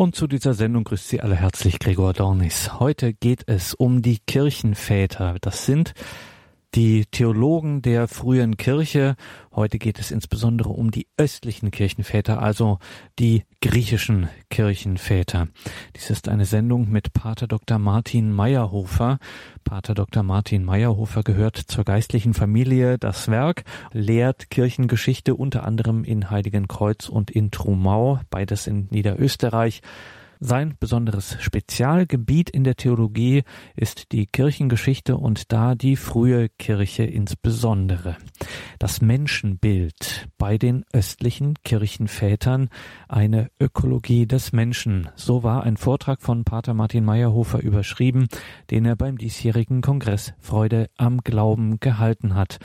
Und 0.00 0.16
zu 0.16 0.26
dieser 0.26 0.54
Sendung 0.54 0.84
grüßt 0.84 1.08
Sie 1.10 1.20
alle 1.20 1.36
herzlich 1.36 1.78
Gregor 1.78 2.14
Dornis. 2.14 2.80
Heute 2.80 3.12
geht 3.12 3.42
es 3.48 3.74
um 3.74 4.00
die 4.00 4.18
Kirchenväter. 4.26 5.36
Das 5.42 5.66
sind 5.66 5.92
die 6.74 7.06
Theologen 7.06 7.82
der 7.82 8.06
frühen 8.06 8.56
Kirche. 8.56 9.16
Heute 9.52 9.78
geht 9.78 9.98
es 9.98 10.10
insbesondere 10.10 10.68
um 10.68 10.90
die 10.90 11.08
östlichen 11.16 11.70
Kirchenväter, 11.70 12.40
also 12.40 12.78
die 13.18 13.44
griechischen 13.60 14.28
Kirchenväter. 14.50 15.48
Dies 15.96 16.10
ist 16.10 16.28
eine 16.28 16.44
Sendung 16.44 16.88
mit 16.90 17.12
Pater 17.12 17.48
Dr. 17.48 17.78
Martin 17.78 18.32
Meyerhofer. 18.32 19.18
Pater 19.64 19.94
Dr. 19.94 20.22
Martin 20.22 20.64
Meyerhofer 20.64 21.22
gehört 21.22 21.56
zur 21.56 21.84
geistlichen 21.84 22.34
Familie 22.34 22.98
Das 22.98 23.28
Werk, 23.28 23.64
lehrt 23.92 24.50
Kirchengeschichte 24.50 25.34
unter 25.34 25.64
anderem 25.64 26.04
in 26.04 26.30
Heiligenkreuz 26.30 27.08
und 27.08 27.30
in 27.30 27.50
Trumau, 27.50 28.20
beides 28.30 28.66
in 28.66 28.86
Niederösterreich. 28.90 29.82
Sein 30.42 30.74
besonderes 30.80 31.36
Spezialgebiet 31.40 32.48
in 32.48 32.64
der 32.64 32.74
Theologie 32.74 33.42
ist 33.76 34.12
die 34.12 34.24
Kirchengeschichte 34.24 35.18
und 35.18 35.52
da 35.52 35.74
die 35.74 35.96
frühe 35.96 36.48
Kirche 36.48 37.04
insbesondere. 37.04 38.16
Das 38.78 39.02
Menschenbild 39.02 40.28
bei 40.38 40.56
den 40.56 40.86
östlichen 40.94 41.56
Kirchenvätern, 41.62 42.70
eine 43.06 43.50
Ökologie 43.60 44.26
des 44.26 44.52
Menschen. 44.52 45.10
So 45.14 45.42
war 45.42 45.64
ein 45.64 45.76
Vortrag 45.76 46.22
von 46.22 46.44
Pater 46.44 46.72
Martin 46.72 47.04
Meyerhofer 47.04 47.60
überschrieben, 47.60 48.26
den 48.70 48.86
er 48.86 48.96
beim 48.96 49.18
diesjährigen 49.18 49.82
Kongress 49.82 50.32
Freude 50.38 50.88
am 50.96 51.18
Glauben 51.18 51.80
gehalten 51.80 52.34
hat. 52.34 52.60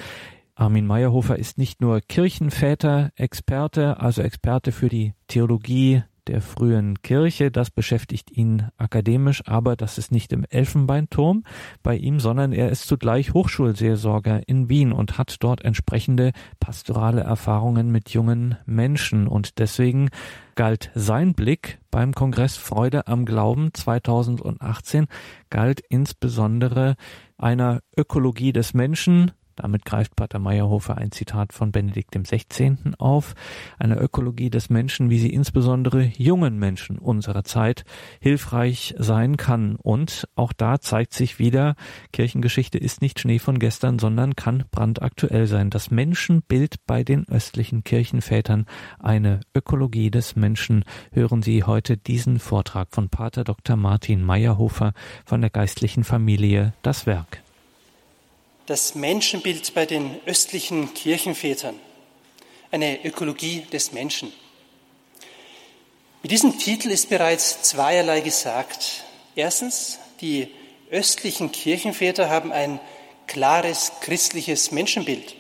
Armin 0.56 0.88
Meyerhofer 0.88 1.38
ist 1.38 1.58
nicht 1.58 1.82
nur 1.82 2.00
Kirchenväter-Experte, 2.00 4.00
also 4.00 4.22
Experte 4.22 4.72
für 4.72 4.88
die 4.88 5.14
Theologie 5.28 6.04
der 6.28 6.42
frühen 6.42 7.02
Kirche. 7.02 7.52
Das 7.52 7.70
beschäftigt 7.70 8.32
ihn 8.32 8.70
akademisch, 8.78 9.44
aber 9.46 9.76
das 9.76 9.98
ist 9.98 10.12
nicht 10.12 10.34
im 10.34 10.46
Elfenbeinturm 10.50 11.44
bei 11.84 11.96
ihm, 11.96 12.20
sondern 12.20 12.52
er 12.52 12.70
ist 12.70 12.88
zugleich 12.88 13.34
Hochschulseelsorger 13.34 14.48
in 14.48 14.70
Wien 14.70 14.92
und 14.92 15.18
hat 15.18 15.38
dort 15.40 15.64
entsprechende 15.64 16.32
pastorale 16.60 17.22
Erfahrungen 17.22 17.92
mit 17.92 18.10
jungen 18.10 18.58
Menschen. 18.66 19.28
Und 19.28 19.60
deswegen 19.60 20.10
galt 20.56 20.92
sein 20.96 21.34
Blick 21.34 21.80
beim 21.92 22.14
Kongress 22.14 22.58
Freude 22.58 23.08
am 23.08 23.26
Glauben 23.26 23.74
2018, 23.74 25.08
galt 25.50 25.82
insbesondere 25.90 26.96
einer 27.38 27.82
Ökologie 27.98 28.54
des 28.54 28.74
Menschen, 28.74 29.32
damit 29.56 29.86
greift 29.86 30.16
Pater 30.16 30.40
Meyerhofer 30.40 30.98
ein 30.98 31.12
Zitat 31.12 31.54
von 31.54 31.72
Benedikt 31.72 32.16
XVI. 32.16 32.76
auf, 32.98 33.36
eine 33.80 33.98
Ökologie 33.98 34.50
des 34.50 34.70
Menschen, 34.70 35.10
wie 35.10 35.20
sie 35.20 35.32
insbesondere 35.32 36.12
jungen 36.18 36.60
Menschen 36.60 36.98
unserer 36.98 37.44
Zeit 37.44 37.86
hilfreich 38.20 38.96
sein 38.98 39.38
kann. 39.38 39.76
Und 39.78 40.28
auch 40.36 40.54
da 40.54 40.80
zeigt 40.80 41.14
sich 41.14 41.40
wieder, 41.40 41.76
Kirchengeschichte 42.12 42.78
ist 42.78 43.02
nicht 43.02 43.20
Schnee 43.20 43.40
von 43.40 43.60
gestern, 43.60 44.00
sondern 44.00 44.36
kann 44.36 44.66
brandaktuell 44.72 45.48
sein. 45.48 45.70
Das 45.70 45.92
Menschenbild 45.92 46.86
bei 46.86 47.04
den 47.04 47.28
östlichen 47.30 47.84
Kirchenvätern, 47.84 48.66
eine 49.00 49.40
Ökologie 49.56 50.12
des 50.12 50.36
Menschen. 50.36 50.84
Hören 51.12 51.42
Sie 51.42 51.64
heute 51.64 51.98
diesen 51.98 52.40
Vortrag 52.40 52.90
von 52.92 53.10
Pater 53.10 53.44
Dr. 53.44 53.76
Martin 53.76 54.22
Meyerhofer 54.22 54.94
von 55.26 55.42
der 55.42 55.50
geistlichen 55.50 56.04
Familie 56.04 56.74
Das 56.82 57.06
Werk 57.06 57.45
das 58.66 58.96
Menschenbild 58.96 59.74
bei 59.74 59.86
den 59.86 60.20
östlichen 60.26 60.94
Kirchenvätern, 60.94 61.80
eine 62.72 63.06
Ökologie 63.06 63.62
des 63.72 63.92
Menschen. 63.92 64.34
Mit 66.24 66.32
diesem 66.32 66.58
Titel 66.58 66.90
ist 66.90 67.10
bereits 67.10 67.62
zweierlei 67.62 68.22
gesagt. 68.22 69.04
Erstens, 69.36 70.00
die 70.22 70.48
östlichen 70.90 71.52
Kirchenväter 71.52 72.30
haben 72.30 72.52
ein 72.52 72.80
klares 73.28 73.92
christliches 74.02 74.72
Menschenbild. 74.72 75.36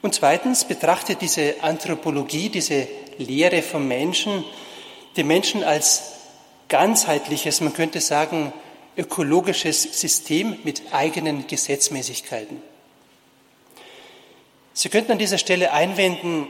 Und 0.00 0.14
zweitens 0.14 0.64
betrachtet 0.64 1.20
diese 1.20 1.56
Anthropologie, 1.62 2.48
diese 2.48 2.88
Lehre 3.18 3.62
vom 3.62 3.86
Menschen, 3.86 4.44
den 5.16 5.26
Menschen 5.26 5.64
als 5.64 6.12
ganzheitliches, 6.68 7.60
man 7.60 7.72
könnte 7.72 8.00
sagen, 8.00 8.52
ökologisches 8.98 9.82
System 10.00 10.58
mit 10.64 10.82
eigenen 10.92 11.46
Gesetzmäßigkeiten. 11.46 12.60
Sie 14.74 14.88
könnten 14.88 15.12
an 15.12 15.18
dieser 15.18 15.38
Stelle 15.38 15.72
einwenden, 15.72 16.48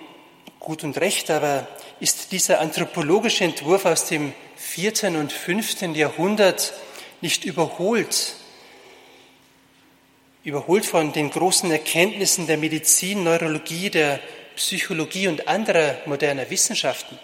gut 0.59 0.83
und 0.83 0.99
recht, 0.99 1.31
aber 1.31 1.69
ist 2.01 2.33
dieser 2.33 2.61
anthropologische 2.61 3.45
Entwurf 3.45 3.85
aus 3.85 4.07
dem 4.07 4.33
vierten 4.57 5.17
und 5.17 5.33
fünften 5.33 5.95
Jahrhundert 5.95 6.73
nicht 7.21 7.45
überholt, 7.45 8.35
überholt 10.45 10.87
von 10.87 11.13
den 11.13 11.31
großen 11.31 11.71
Erkenntnissen 11.71 12.47
der 12.47 12.57
Medizin, 12.57 13.25
Neurologie, 13.25 13.91
der 13.91 14.21
Psychologie 14.57 15.29
und 15.29 15.49
anderer 15.49 15.97
moderner 16.07 16.49
Wissenschaften? 16.51 17.19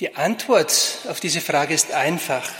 Die 0.00 0.14
Antwort 0.14 0.98
auf 1.08 1.20
diese 1.20 1.40
Frage 1.40 1.74
ist 1.74 1.92
einfach. 1.92 2.50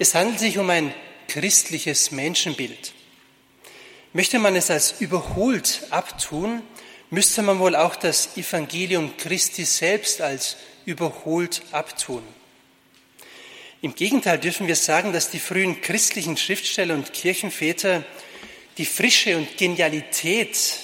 Es 0.00 0.14
handelt 0.14 0.38
sich 0.38 0.56
um 0.56 0.70
ein 0.70 0.94
christliches 1.28 2.10
Menschenbild. 2.10 2.94
Möchte 4.14 4.38
man 4.38 4.56
es 4.56 4.70
als 4.70 4.98
überholt 4.98 5.82
abtun, 5.90 6.62
müsste 7.10 7.42
man 7.42 7.58
wohl 7.58 7.76
auch 7.76 7.96
das 7.96 8.34
Evangelium 8.38 9.14
Christi 9.18 9.66
selbst 9.66 10.22
als 10.22 10.56
überholt 10.86 11.60
abtun. 11.70 12.22
Im 13.82 13.94
Gegenteil 13.94 14.38
dürfen 14.38 14.66
wir 14.68 14.76
sagen, 14.76 15.12
dass 15.12 15.28
die 15.28 15.38
frühen 15.38 15.82
christlichen 15.82 16.38
Schriftsteller 16.38 16.94
und 16.94 17.12
Kirchenväter 17.12 18.02
die 18.78 18.86
Frische 18.86 19.36
und 19.36 19.58
Genialität 19.58 20.78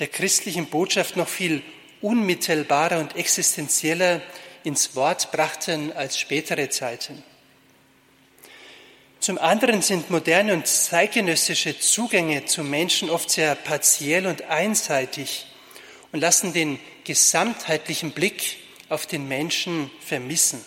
der 0.00 0.08
christlichen 0.08 0.66
Botschaft 0.66 1.16
noch 1.16 1.28
viel 1.28 1.62
unmittelbarer 2.00 2.98
und 2.98 3.14
existenzieller 3.14 4.20
ins 4.64 4.96
Wort 4.96 5.30
brachten 5.30 5.92
als 5.92 6.18
spätere 6.18 6.68
Zeiten. 6.70 7.22
Zum 9.20 9.38
anderen 9.38 9.82
sind 9.82 10.10
moderne 10.10 10.54
und 10.54 10.66
zeitgenössische 10.66 11.78
Zugänge 11.78 12.44
zum 12.44 12.70
Menschen 12.70 13.10
oft 13.10 13.30
sehr 13.30 13.54
partiell 13.56 14.26
und 14.26 14.42
einseitig 14.42 15.46
und 16.12 16.20
lassen 16.20 16.52
den 16.52 16.78
gesamtheitlichen 17.04 18.12
Blick 18.12 18.58
auf 18.88 19.06
den 19.06 19.26
Menschen 19.26 19.90
vermissen. 20.00 20.64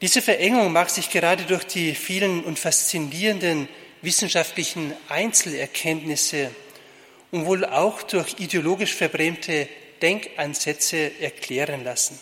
Diese 0.00 0.22
Verengung 0.22 0.72
mag 0.72 0.88
sich 0.88 1.10
gerade 1.10 1.44
durch 1.44 1.64
die 1.64 1.94
vielen 1.94 2.42
und 2.44 2.58
faszinierenden 2.58 3.68
wissenschaftlichen 4.00 4.94
Einzelerkenntnisse 5.10 6.50
und 7.30 7.44
wohl 7.44 7.66
auch 7.66 8.02
durch 8.02 8.36
ideologisch 8.38 8.94
verbrämte 8.94 9.68
Denkansätze 10.00 11.20
erklären 11.20 11.84
lassen. 11.84 12.18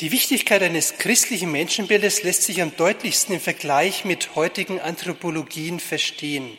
Die 0.00 0.10
Wichtigkeit 0.10 0.60
eines 0.60 0.98
christlichen 0.98 1.52
Menschenbildes 1.52 2.24
lässt 2.24 2.42
sich 2.42 2.60
am 2.60 2.76
deutlichsten 2.76 3.36
im 3.36 3.40
Vergleich 3.40 4.04
mit 4.04 4.34
heutigen 4.34 4.80
Anthropologien 4.80 5.78
verstehen. 5.78 6.56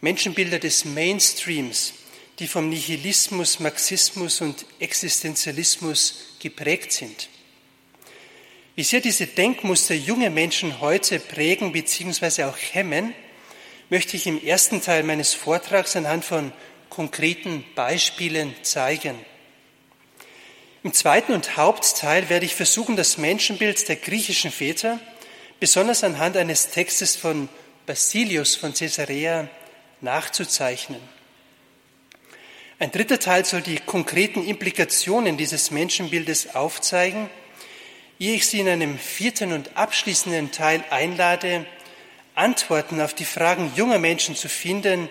Menschenbilder 0.00 0.58
des 0.58 0.86
Mainstreams, 0.86 1.92
die 2.38 2.46
vom 2.46 2.70
Nihilismus, 2.70 3.60
Marxismus 3.60 4.40
und 4.40 4.64
Existenzialismus 4.78 6.36
geprägt 6.40 6.92
sind. 6.92 7.28
Wie 8.74 8.84
sehr 8.84 9.00
diese 9.00 9.26
Denkmuster 9.26 9.94
junge 9.94 10.30
Menschen 10.30 10.80
heute 10.80 11.20
prägen 11.20 11.72
bzw. 11.72 12.44
auch 12.44 12.56
hemmen, 12.72 13.12
möchte 13.90 14.16
ich 14.16 14.26
im 14.26 14.42
ersten 14.42 14.80
Teil 14.80 15.02
meines 15.02 15.34
Vortrags 15.34 15.94
anhand 15.94 16.24
von 16.24 16.52
konkreten 16.88 17.66
Beispielen 17.74 18.54
zeigen. 18.62 19.14
Im 20.84 20.92
zweiten 20.92 21.32
und 21.32 21.56
Hauptteil 21.56 22.28
werde 22.28 22.44
ich 22.44 22.56
versuchen, 22.56 22.96
das 22.96 23.16
Menschenbild 23.16 23.88
der 23.88 23.94
griechischen 23.94 24.50
Väter, 24.50 24.98
besonders 25.60 26.02
anhand 26.02 26.36
eines 26.36 26.70
Textes 26.70 27.14
von 27.14 27.48
Basilius 27.86 28.56
von 28.56 28.74
Caesarea, 28.74 29.48
nachzuzeichnen. 30.00 31.00
Ein 32.80 32.90
dritter 32.90 33.20
Teil 33.20 33.44
soll 33.44 33.62
die 33.62 33.78
konkreten 33.78 34.44
Implikationen 34.44 35.36
dieses 35.36 35.70
Menschenbildes 35.70 36.56
aufzeigen, 36.56 37.30
ehe 38.18 38.34
ich 38.34 38.46
Sie 38.46 38.58
in 38.58 38.68
einem 38.68 38.98
vierten 38.98 39.52
und 39.52 39.76
abschließenden 39.76 40.50
Teil 40.50 40.82
einlade, 40.90 41.64
Antworten 42.34 43.00
auf 43.00 43.14
die 43.14 43.24
Fragen 43.24 43.72
junger 43.76 44.00
Menschen 44.00 44.34
zu 44.34 44.48
finden, 44.48 45.08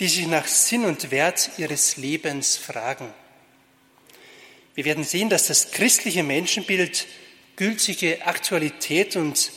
die 0.00 0.08
sich 0.08 0.26
nach 0.26 0.48
Sinn 0.48 0.84
und 0.84 1.12
Wert 1.12 1.50
ihres 1.58 1.96
Lebens 1.96 2.56
fragen. 2.56 3.14
Wir 4.74 4.84
werden 4.86 5.04
sehen, 5.04 5.28
dass 5.28 5.48
das 5.48 5.70
christliche 5.70 6.22
Menschenbild 6.22 7.06
gültige 7.56 8.26
Aktualität 8.26 9.16
und 9.16 9.52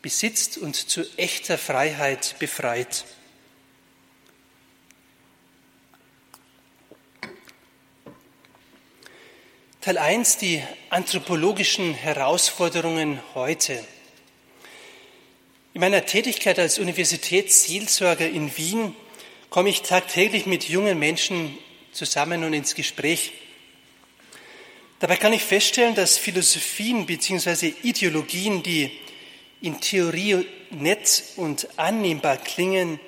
besitzt 0.00 0.58
und 0.58 0.76
zu 0.76 1.04
echter 1.16 1.58
Freiheit 1.58 2.36
befreit. 2.38 3.04
Teil 9.80 9.98
1, 9.98 10.36
die 10.36 10.62
anthropologischen 10.90 11.94
Herausforderungen 11.94 13.20
heute. 13.34 13.82
In 15.72 15.80
meiner 15.80 16.04
Tätigkeit 16.04 16.58
als 16.58 16.78
Universitätsseelsorger 16.78 18.28
in 18.28 18.56
Wien 18.56 18.94
komme 19.48 19.70
ich 19.70 19.82
tagtäglich 19.82 20.46
mit 20.46 20.68
jungen 20.68 20.98
Menschen 20.98 21.58
zusammen 21.92 22.44
und 22.44 22.52
ins 22.52 22.74
Gespräch. 22.74 23.32
Dabei 25.00 25.16
kann 25.16 25.32
ich 25.32 25.42
feststellen, 25.42 25.94
dass 25.94 26.18
Philosophien 26.18 27.06
bzw. 27.06 27.72
Ideologien, 27.82 28.62
die 28.62 28.90
in 29.62 29.80
Theorie 29.80 30.46
nett 30.68 31.24
und 31.36 31.66
annehmbar 31.78 32.36
klingen, 32.36 33.00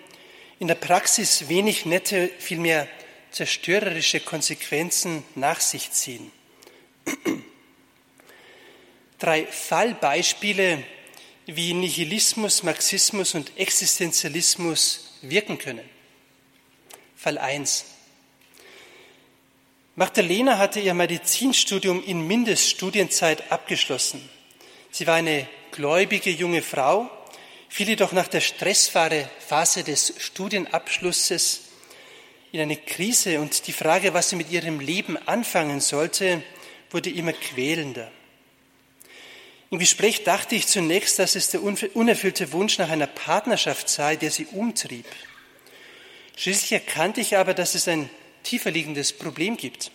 in 0.59 0.69
der 0.69 0.75
Praxis 0.75 1.50
wenig 1.50 1.85
nette, 1.85 2.31
vielmehr 2.39 2.89
zerstörerische 3.31 4.21
Konsequenzen 4.21 5.23
nach 5.35 5.61
sich 5.61 5.91
ziehen. 5.91 6.33
Drei 9.19 9.45
Fallbeispiele, 9.47 10.85
wie 11.45 11.75
Nihilismus, 11.75 12.62
Marxismus 12.62 13.35
und 13.35 13.59
Existenzialismus 13.59 15.19
wirken 15.21 15.59
können. 15.59 15.88
Fall 17.17 17.37
1. 17.37 17.85
Magdalena 19.94 20.56
hatte 20.56 20.81
ihr 20.81 20.94
Medizinstudium 20.94 22.03
in 22.03 22.27
Mindeststudienzeit 22.27 23.53
abgeschlossen. 23.53 24.27
Sie 24.91 25.06
war 25.06 25.17
eine 25.17 25.47
gläubige 25.71 26.31
junge 26.31 26.62
Frau, 26.62 27.11
fiel 27.69 27.89
jedoch 27.91 28.12
nach 28.12 28.29
der 28.29 28.41
Stressphase 28.41 29.85
des 29.85 30.15
Studienabschlusses 30.17 31.65
in 32.53 32.61
eine 32.61 32.77
Krise 32.77 33.39
und 33.41 33.67
die 33.67 33.73
Frage, 33.75 34.15
was 34.15 34.31
sie 34.31 34.37
mit 34.37 34.50
ihrem 34.50 34.81
Leben 34.81 35.19
anfangen 35.29 35.81
sollte, 35.81 36.43
wurde 36.91 37.11
immer 37.11 37.35
quälender. 37.35 38.11
Im 39.71 39.79
Gespräch 39.79 40.25
dachte 40.25 40.55
ich 40.55 40.69
zunächst, 40.69 41.19
dass 41.19 41.35
es 41.35 41.50
der 41.50 41.62
unerfüllte 41.62 42.53
Wunsch 42.53 42.79
nach 42.79 42.88
einer 42.88 43.06
Partnerschaft 43.06 43.91
sei, 43.91 44.17
der 44.17 44.31
sie 44.31 44.47
umtrieb. 44.47 45.06
Schließlich 46.37 46.73
erkannte 46.73 47.21
ich 47.21 47.37
aber, 47.37 47.53
dass 47.53 47.75
es 47.75 47.88
ein 47.88 48.09
tiefer 48.43 48.71
liegendes 48.71 49.12
Problem 49.12 49.56
gibt. 49.56 49.91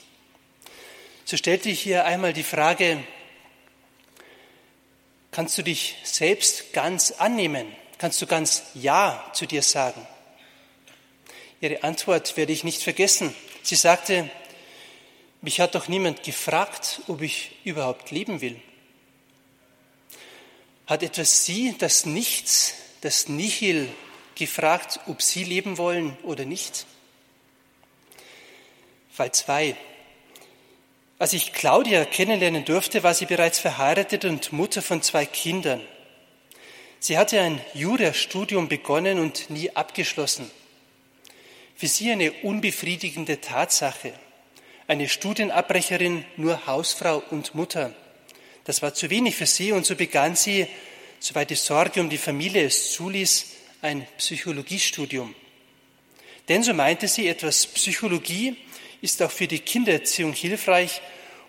So 1.25 1.37
stellte 1.37 1.69
ich 1.69 1.81
hier 1.81 2.05
einmal 2.05 2.33
die 2.33 2.43
Frage, 2.43 3.03
kannst 5.31 5.57
du 5.57 5.61
dich 5.61 5.97
selbst 6.03 6.73
ganz 6.73 7.11
annehmen? 7.11 7.67
Kannst 7.97 8.21
du 8.21 8.27
ganz 8.27 8.63
Ja 8.75 9.29
zu 9.33 9.45
dir 9.45 9.61
sagen? 9.61 10.05
Ihre 11.59 11.83
Antwort 11.83 12.37
werde 12.37 12.53
ich 12.53 12.63
nicht 12.63 12.83
vergessen. 12.83 13.35
Sie 13.63 13.75
sagte, 13.75 14.29
mich 15.41 15.59
hat 15.59 15.75
doch 15.75 15.87
niemand 15.87 16.23
gefragt, 16.23 17.01
ob 17.07 17.21
ich 17.21 17.51
überhaupt 17.63 18.11
leben 18.11 18.41
will. 18.41 18.59
Hat 20.85 21.03
etwas 21.03 21.45
Sie, 21.45 21.75
das 21.77 22.05
Nichts, 22.05 22.75
das 23.01 23.27
Nihil, 23.27 23.89
gefragt, 24.35 24.99
ob 25.07 25.21
Sie 25.21 25.43
leben 25.43 25.77
wollen 25.77 26.15
oder 26.23 26.45
nicht? 26.45 26.85
Fall 29.17 29.31
2. 29.31 29.75
Als 31.17 31.33
ich 31.33 31.51
Claudia 31.51 32.05
kennenlernen 32.05 32.65
durfte, 32.65 33.01
war 33.01 33.15
sie 33.15 33.25
bereits 33.25 33.57
verheiratet 33.57 34.25
und 34.25 34.53
Mutter 34.53 34.83
von 34.83 35.01
zwei 35.01 35.25
Kindern. 35.25 35.81
Sie 36.99 37.17
hatte 37.17 37.41
ein 37.41 37.59
Jurastudium 37.73 38.69
begonnen 38.69 39.17
und 39.17 39.49
nie 39.49 39.71
abgeschlossen. 39.71 40.51
Für 41.75 41.87
sie 41.87 42.11
eine 42.11 42.31
unbefriedigende 42.31 43.41
Tatsache. 43.41 44.13
Eine 44.87 45.09
Studienabbrecherin, 45.09 46.23
nur 46.35 46.67
Hausfrau 46.67 47.23
und 47.31 47.55
Mutter. 47.55 47.95
Das 48.65 48.83
war 48.83 48.93
zu 48.93 49.09
wenig 49.09 49.35
für 49.35 49.47
sie 49.47 49.71
und 49.71 49.83
so 49.83 49.95
begann 49.95 50.35
sie, 50.35 50.67
soweit 51.19 51.49
die 51.49 51.55
Sorge 51.55 52.01
um 52.01 52.11
die 52.11 52.19
Familie 52.19 52.65
es 52.65 52.91
zuließ, 52.91 53.47
ein 53.81 54.05
Psychologiestudium. 54.19 55.33
Denn 56.49 56.61
so 56.61 56.75
meinte 56.75 57.07
sie, 57.07 57.27
etwas 57.27 57.65
Psychologie 57.65 58.55
ist 59.01 59.21
auch 59.21 59.31
für 59.31 59.47
die 59.47 59.59
Kindererziehung 59.59 60.33
hilfreich 60.33 61.01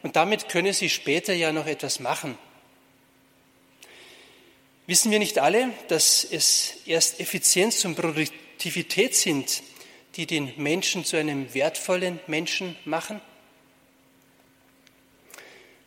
und 0.03 0.17
damit 0.17 0.49
könne 0.49 0.73
sie 0.73 0.89
später 0.89 1.33
ja 1.33 1.53
noch 1.53 1.67
etwas 1.67 2.01
machen. 2.01 2.37
Wissen 4.87 5.11
wir 5.11 5.19
nicht 5.19 5.39
alle, 5.39 5.71
dass 5.89 6.25
es 6.25 6.77
erst 6.87 7.21
Effizienz 7.21 7.85
und 7.85 7.95
Produktivität 7.95 9.15
sind, 9.15 9.63
die 10.17 10.27
den 10.27 10.53
Menschen 10.57 11.05
zu 11.05 11.17
einem 11.17 11.53
wertvollen 11.53 12.21
Menschen 12.27 12.75
machen? 12.85 13.21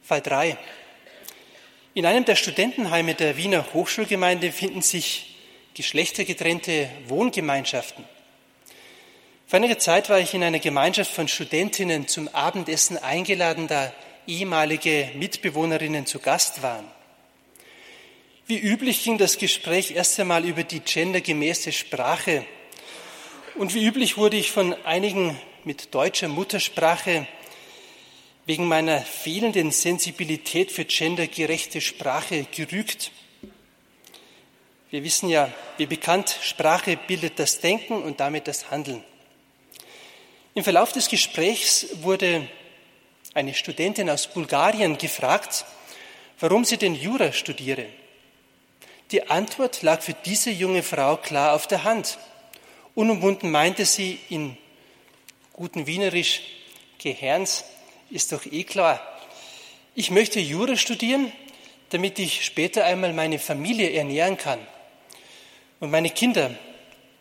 Fall 0.03 0.21
3. 0.21 0.57
In 1.93 2.05
einem 2.05 2.25
der 2.25 2.35
Studentenheime 2.35 3.15
der 3.15 3.37
Wiener 3.37 3.73
Hochschulgemeinde 3.73 4.51
finden 4.51 4.81
sich 4.81 5.35
geschlechtergetrennte 5.73 6.89
Wohngemeinschaften. 7.07 8.05
Vor 9.51 9.57
einiger 9.57 9.79
Zeit 9.79 10.09
war 10.09 10.17
ich 10.17 10.33
in 10.33 10.45
einer 10.45 10.59
Gemeinschaft 10.59 11.11
von 11.11 11.27
Studentinnen 11.27 12.07
zum 12.07 12.29
Abendessen 12.29 12.97
eingeladen, 12.97 13.67
da 13.67 13.91
ehemalige 14.25 15.11
Mitbewohnerinnen 15.15 16.05
zu 16.05 16.19
Gast 16.19 16.61
waren. 16.63 16.85
Wie 18.47 18.57
üblich 18.57 19.03
ging 19.03 19.17
das 19.17 19.37
Gespräch 19.37 19.91
erst 19.91 20.17
einmal 20.21 20.45
über 20.45 20.63
die 20.63 20.79
gendergemäße 20.79 21.73
Sprache 21.73 22.45
und 23.55 23.73
wie 23.73 23.85
üblich 23.85 24.15
wurde 24.15 24.37
ich 24.37 24.51
von 24.51 24.73
einigen 24.85 25.37
mit 25.65 25.93
deutscher 25.93 26.29
Muttersprache 26.29 27.27
wegen 28.45 28.69
meiner 28.69 29.01
fehlenden 29.01 29.71
Sensibilität 29.71 30.71
für 30.71 30.85
gendergerechte 30.85 31.81
Sprache 31.81 32.45
gerügt. 32.55 33.11
Wir 34.91 35.03
wissen 35.03 35.27
ja, 35.27 35.51
wie 35.75 35.87
bekannt, 35.87 36.37
Sprache 36.41 36.95
bildet 36.95 37.37
das 37.37 37.59
Denken 37.59 38.01
und 38.01 38.21
damit 38.21 38.47
das 38.47 38.71
Handeln. 38.71 39.03
Im 40.53 40.65
Verlauf 40.65 40.91
des 40.91 41.07
Gesprächs 41.07 41.87
wurde 42.01 42.45
eine 43.33 43.53
Studentin 43.53 44.09
aus 44.09 44.27
Bulgarien 44.27 44.97
gefragt, 44.97 45.63
warum 46.41 46.65
sie 46.65 46.75
den 46.75 46.93
Jura 46.93 47.31
studiere. 47.31 47.85
Die 49.11 49.29
Antwort 49.29 49.81
lag 49.81 50.01
für 50.01 50.13
diese 50.25 50.51
junge 50.51 50.83
Frau 50.83 51.15
klar 51.15 51.53
auf 51.53 51.67
der 51.67 51.85
Hand. 51.85 52.17
Unumwunden 52.95 53.49
meinte 53.49 53.85
sie 53.85 54.19
in 54.27 54.57
guten 55.53 55.87
Wienerisch, 55.87 56.41
Gehirns, 56.97 57.63
ist 58.09 58.33
doch 58.33 58.45
eh 58.45 58.65
klar. 58.65 59.01
Ich 59.95 60.11
möchte 60.11 60.41
Jura 60.41 60.75
studieren, 60.75 61.31
damit 61.91 62.19
ich 62.19 62.43
später 62.43 62.83
einmal 62.83 63.13
meine 63.13 63.39
Familie 63.39 63.91
ernähren 63.93 64.35
kann 64.35 64.59
und 65.79 65.91
meine 65.91 66.09
Kinder, 66.09 66.53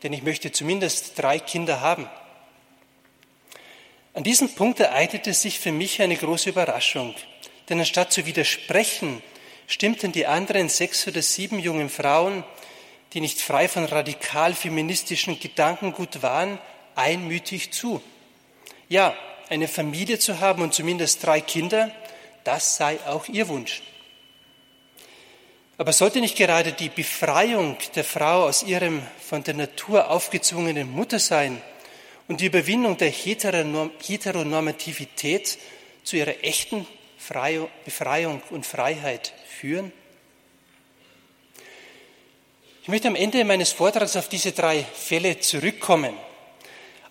denn 0.02 0.12
ich 0.12 0.24
möchte 0.24 0.50
zumindest 0.50 1.16
drei 1.16 1.38
Kinder 1.38 1.80
haben. 1.80 2.08
An 4.12 4.24
diesem 4.24 4.54
Punkt 4.54 4.80
ereignete 4.80 5.32
sich 5.32 5.60
für 5.60 5.72
mich 5.72 6.02
eine 6.02 6.16
große 6.16 6.50
Überraschung, 6.50 7.14
denn 7.68 7.78
anstatt 7.78 8.12
zu 8.12 8.26
widersprechen, 8.26 9.22
stimmten 9.66 10.12
die 10.12 10.26
anderen 10.26 10.68
sechs 10.68 11.06
oder 11.06 11.22
sieben 11.22 11.58
jungen 11.58 11.88
Frauen 11.88 12.44
die 13.12 13.20
nicht 13.20 13.40
frei 13.40 13.68
von 13.68 13.84
radikal 13.84 14.54
feministischen 14.54 15.38
Gedankengut 15.40 16.22
waren, 16.22 16.58
einmütig 16.94 17.72
zu. 17.72 18.00
Ja, 18.88 19.14
eine 19.48 19.68
Familie 19.68 20.18
zu 20.18 20.40
haben 20.40 20.62
und 20.62 20.74
zumindest 20.74 21.24
drei 21.24 21.40
Kinder, 21.40 21.90
das 22.44 22.76
sei 22.76 22.98
auch 23.06 23.26
ihr 23.28 23.48
Wunsch. 23.48 23.82
Aber 25.76 25.92
sollte 25.92 26.20
nicht 26.20 26.36
gerade 26.36 26.72
die 26.72 26.90
Befreiung 26.90 27.76
der 27.94 28.04
Frau 28.04 28.44
aus 28.44 28.62
ihrem 28.62 29.02
von 29.28 29.42
der 29.42 29.54
Natur 29.54 30.10
aufgezwungenen 30.10 30.90
Muttersein 30.90 31.60
und 32.30 32.40
die 32.40 32.46
Überwindung 32.46 32.96
der 32.96 33.10
Heteronormativität 33.10 35.58
zu 36.04 36.16
ihrer 36.16 36.42
echten 36.44 36.86
Befreiung 37.84 38.40
und 38.50 38.64
Freiheit 38.64 39.34
führen? 39.48 39.90
Ich 42.82 42.88
möchte 42.88 43.08
am 43.08 43.16
Ende 43.16 43.44
meines 43.44 43.72
Vortrags 43.72 44.14
auf 44.14 44.28
diese 44.28 44.52
drei 44.52 44.84
Fälle 44.84 45.40
zurückkommen. 45.40 46.14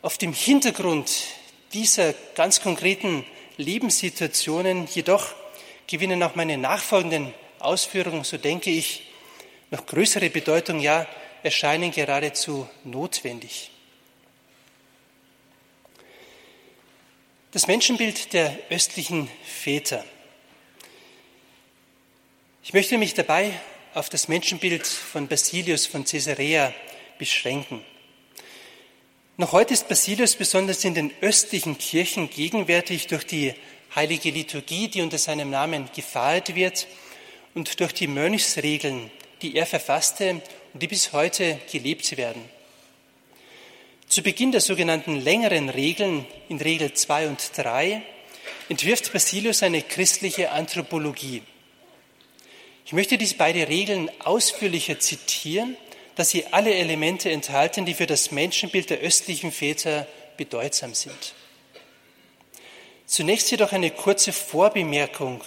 Auf 0.02 0.18
dem 0.18 0.32
Hintergrund 0.32 1.12
dieser 1.74 2.14
ganz 2.34 2.62
konkreten 2.62 3.26
Lebenssituationen 3.58 4.88
jedoch 4.88 5.36
gewinnen 5.88 6.24
auch 6.24 6.36
meine 6.36 6.58
nachfolgenden 6.58 7.34
Ausführungen, 7.60 8.24
so 8.24 8.38
denke 8.38 8.70
ich, 8.70 9.04
noch 9.70 9.86
größere 9.86 10.30
Bedeutung, 10.30 10.80
ja, 10.80 11.06
erscheinen 11.44 11.92
geradezu 11.92 12.70
notwendig. 12.86 13.72
Das 17.52 17.66
Menschenbild 17.66 18.34
der 18.34 18.56
östlichen 18.70 19.28
Väter. 19.44 20.06
Ich 22.62 22.74
möchte 22.74 23.00
mich 23.00 23.16
dabei 23.16 23.60
auf 23.96 24.08
das 24.08 24.28
Menschenbild 24.28 24.86
von 24.86 25.28
Basilius 25.28 25.88
von 25.88 26.06
Caesarea 26.06 26.72
beschränken. 27.18 27.84
Noch 29.38 29.52
heute 29.52 29.74
ist 29.74 29.88
Basilius 29.88 30.36
besonders 30.36 30.86
in 30.86 30.94
den 30.94 31.12
östlichen 31.22 31.80
Kirchen 31.80 32.30
gegenwärtig 32.30 33.08
durch 33.08 33.26
die 33.26 33.56
heilige 33.96 34.30
Liturgie, 34.30 34.88
die 34.88 35.02
unter 35.02 35.18
seinem 35.18 35.50
Namen 35.50 35.90
gefeiert 35.96 36.54
wird, 36.54 36.86
und 37.56 37.80
durch 37.80 37.96
die 37.96 38.06
Mönchsregeln, 38.06 39.10
die 39.42 39.56
er 39.56 39.66
verfasste 39.66 40.44
und 40.74 40.84
die 40.84 40.88
bis 40.88 41.14
heute 41.14 41.60
gelebt 41.72 42.16
werden. 42.16 42.59
Zu 44.10 44.24
Beginn 44.24 44.52
der 44.52 44.60
sogenannten 44.60 45.22
längeren 45.22 45.70
Regeln, 45.70 46.26
in 46.50 46.60
Regel 46.60 46.92
2 46.94 47.28
und 47.28 47.52
3, 47.56 48.02
entwirft 48.68 49.14
Basilius 49.14 49.62
eine 49.62 49.84
christliche 49.84 50.52
Anthropologie. 50.52 51.44
Ich 52.88 52.94
möchte 52.94 53.20
diese 53.20 53.36
beiden 53.36 53.62
Regeln 53.62 54.10
ausführlicher 54.18 55.00
zitieren, 55.00 55.78
da 56.16 56.24
sie 56.24 56.48
alle 56.48 56.74
Elemente 56.74 57.30
enthalten, 57.30 57.86
die 57.86 57.94
für 57.94 58.08
das 58.08 58.32
Menschenbild 58.32 58.90
der 58.90 58.98
östlichen 58.98 59.52
Väter 59.52 60.08
bedeutsam 60.38 60.96
sind. 60.96 61.36
Zunächst 63.06 63.52
jedoch 63.52 63.74
eine 63.74 63.92
kurze 63.92 64.34
Vorbemerkung 64.34 65.44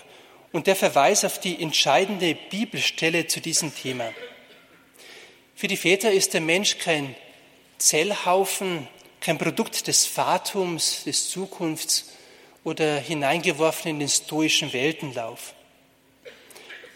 und 0.53 0.69
der 0.69 0.77
Verweis 0.77 1.25
auf 1.25 1.41
die 1.41 1.61
entscheidende 1.61 2.37
Bibelstelle 2.49 3.27
zu 3.27 3.41
diesem 3.41 3.75
Thema. 3.75 4.13
Für 5.57 5.67
die 5.67 5.77
Väter 5.77 6.13
ist 6.13 6.33
der 6.33 6.41
Mensch 6.41 6.79
kein 6.79 7.17
Zellhaufen, 7.87 8.89
kein 9.21 9.39
Produkt 9.39 9.89
des 9.89 10.07
Fatums, 10.07 11.03
des 11.05 11.31
Zukunfts 11.31 12.11
oder 12.63 12.99
hineingeworfen 12.99 13.91
in 13.91 13.99
den 13.99 14.09
stoischen 14.09 14.73
Weltenlauf. 14.73 15.55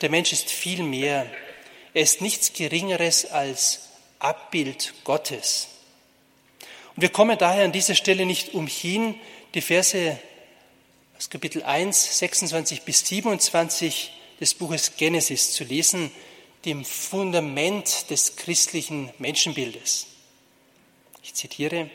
Der 0.01 0.11
Mensch 0.11 0.33
ist 0.33 0.49
viel 0.49 0.83
mehr. 0.83 1.27
Er 1.93 2.03
ist 2.03 2.21
nichts 2.21 2.53
Geringeres 2.53 3.27
als 3.27 3.89
Abbild 4.21 4.95
Gottes. 5.03 5.69
Und 6.95 7.03
wir 7.03 7.09
kommen 7.09 7.37
daher 7.37 7.65
an 7.65 7.73
dieser 7.73 7.97
Stelle 7.97 8.25
nicht 8.25 8.55
umhin, 8.55 9.17
die 9.55 9.63
Verse 9.63 10.19
aus 11.19 11.31
Kapitel 11.31 11.65
1, 11.65 12.19
26 12.19 12.83
bis 12.83 13.01
27 13.01 14.13
des 14.41 14.55
Buches 14.55 14.97
Genesis 14.97 15.53
zu 15.53 15.65
lesen, 15.65 16.13
dem 16.65 16.85
Fundament 16.85 18.11
des 18.11 18.37
christlichen 18.37 19.11
Menschenbildes. 19.19 20.07
Ich 21.27 21.35
zitiere, 21.35 21.91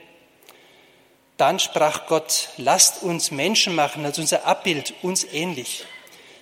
dann 1.38 1.58
sprach 1.58 2.06
Gott, 2.08 2.50
lasst 2.58 3.02
uns 3.02 3.32
Menschen 3.32 3.74
machen, 3.74 4.04
als 4.04 4.20
unser 4.20 4.46
Abbild 4.46 4.94
uns 5.04 5.24
ähnlich. 5.24 5.86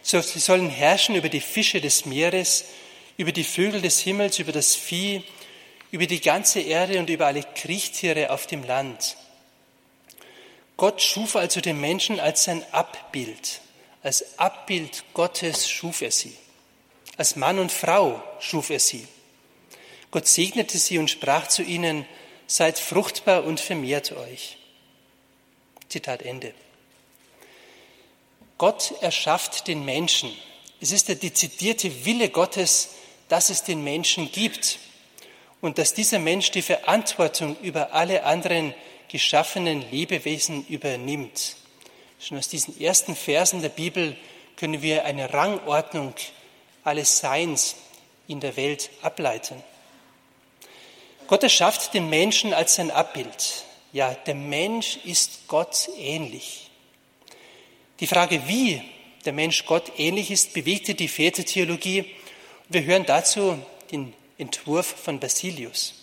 Sie 0.02 0.20
sollen 0.20 0.72
herrschen 0.72 1.14
über 1.14 1.30
die 1.30 1.40
Fische 1.40 1.82
des 1.82 2.06
Meeres, 2.06 2.66
über 3.16 3.32
die 3.32 3.44
Vögel 3.44 3.84
des 3.84 4.00
Himmels, 4.00 4.40
über 4.40 4.52
das 4.52 4.76
Vieh, 4.76 5.24
über 5.92 6.08
die 6.08 6.20
ganze 6.20 6.62
Erde 6.62 6.98
und 6.98 7.12
über 7.12 7.28
alle 7.28 7.44
Kriechtiere 7.44 8.32
auf 8.32 8.48
dem 8.48 8.64
Land. 8.64 9.18
Gott 10.76 11.00
schuf 11.04 11.36
also 11.36 11.62
den 11.62 11.80
Menschen 11.80 12.20
als 12.20 12.46
sein 12.46 12.66
Abbild. 12.72 13.62
Als 14.02 14.40
Abbild 14.40 15.04
Gottes 15.14 15.70
schuf 15.70 16.02
er 16.02 16.12
sie. 16.12 16.36
Als 17.18 17.36
Mann 17.36 17.60
und 17.60 17.72
Frau 17.72 18.24
schuf 18.40 18.72
er 18.72 18.80
sie. 18.80 19.08
Gott 20.10 20.28
segnete 20.28 20.80
sie 20.80 20.98
und 20.98 21.12
sprach 21.12 21.48
zu 21.50 21.62
ihnen, 21.62 22.08
seid 22.50 22.80
fruchtbar 22.80 23.44
und 23.44 23.60
vermehrt 23.60 24.12
euch. 24.12 24.58
Zitat 25.88 26.24
Ende. 26.24 26.54
Gott 28.58 28.94
erschafft 29.02 29.68
den 29.68 29.86
Menschen. 29.86 30.36
Es 30.82 30.92
ist 30.92 31.08
der 31.08 31.16
dezidierte 31.16 32.06
Wille 32.06 32.30
Gottes, 32.30 32.90
dass 33.28 33.50
es 33.50 33.64
den 33.64 33.84
Menschen 33.84 34.32
gibt 34.32 34.80
und 35.62 35.78
dass 35.78 35.94
dieser 35.94 36.20
Mensch 36.20 36.50
die 36.52 36.64
Verantwortung 36.64 37.56
über 37.62 37.94
alle 37.94 38.24
anderen 38.24 38.74
geschaffenen 39.10 39.90
Lebewesen 39.92 40.66
übernimmt. 40.68 41.56
Schon 42.20 42.38
aus 42.38 42.50
diesen 42.50 42.80
ersten 42.82 43.16
Versen 43.16 43.62
der 43.62 43.70
Bibel 43.70 44.18
können 44.56 44.82
wir 44.82 45.06
eine 45.06 45.34
Rangordnung 45.34 46.16
alles 46.84 47.20
Seins 47.20 47.76
in 48.28 48.40
der 48.40 48.58
Welt 48.58 48.90
ableiten. 49.02 49.64
Gott 51.30 51.44
erschafft 51.44 51.94
den 51.94 52.10
Menschen 52.10 52.56
als 52.56 52.74
sein 52.74 52.90
Abbild. 52.90 53.64
Ja, 53.94 54.16
der 54.16 54.34
Mensch 54.34 54.98
ist 55.04 55.48
Gott 55.48 55.88
ähnlich. 55.96 56.72
Die 58.00 58.08
Frage, 58.08 58.48
wie 58.48 58.82
der 59.26 59.34
Mensch 59.34 59.68
Gott 59.68 59.92
ähnlich 59.98 60.32
ist, 60.32 60.54
bewegte 60.54 60.96
die 60.96 61.08
Vätertheologie. 61.08 62.06
Wir 62.70 62.84
hören 62.84 63.06
dazu 63.06 63.60
den 63.92 64.16
Entwurf 64.40 64.88
von 64.88 65.20
Basilius. 65.20 65.94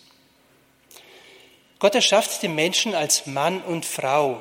Gott 1.81 1.97
erschafft 1.97 2.45
den 2.45 2.55
Menschen 2.55 2.95
als 2.95 3.27
Mann 3.27 3.63
und 3.63 3.85
Frau. 3.85 4.41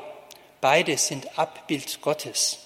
Beide 0.62 1.00
sind 1.00 1.40
Abbild 1.40 2.00
Gottes. 2.02 2.60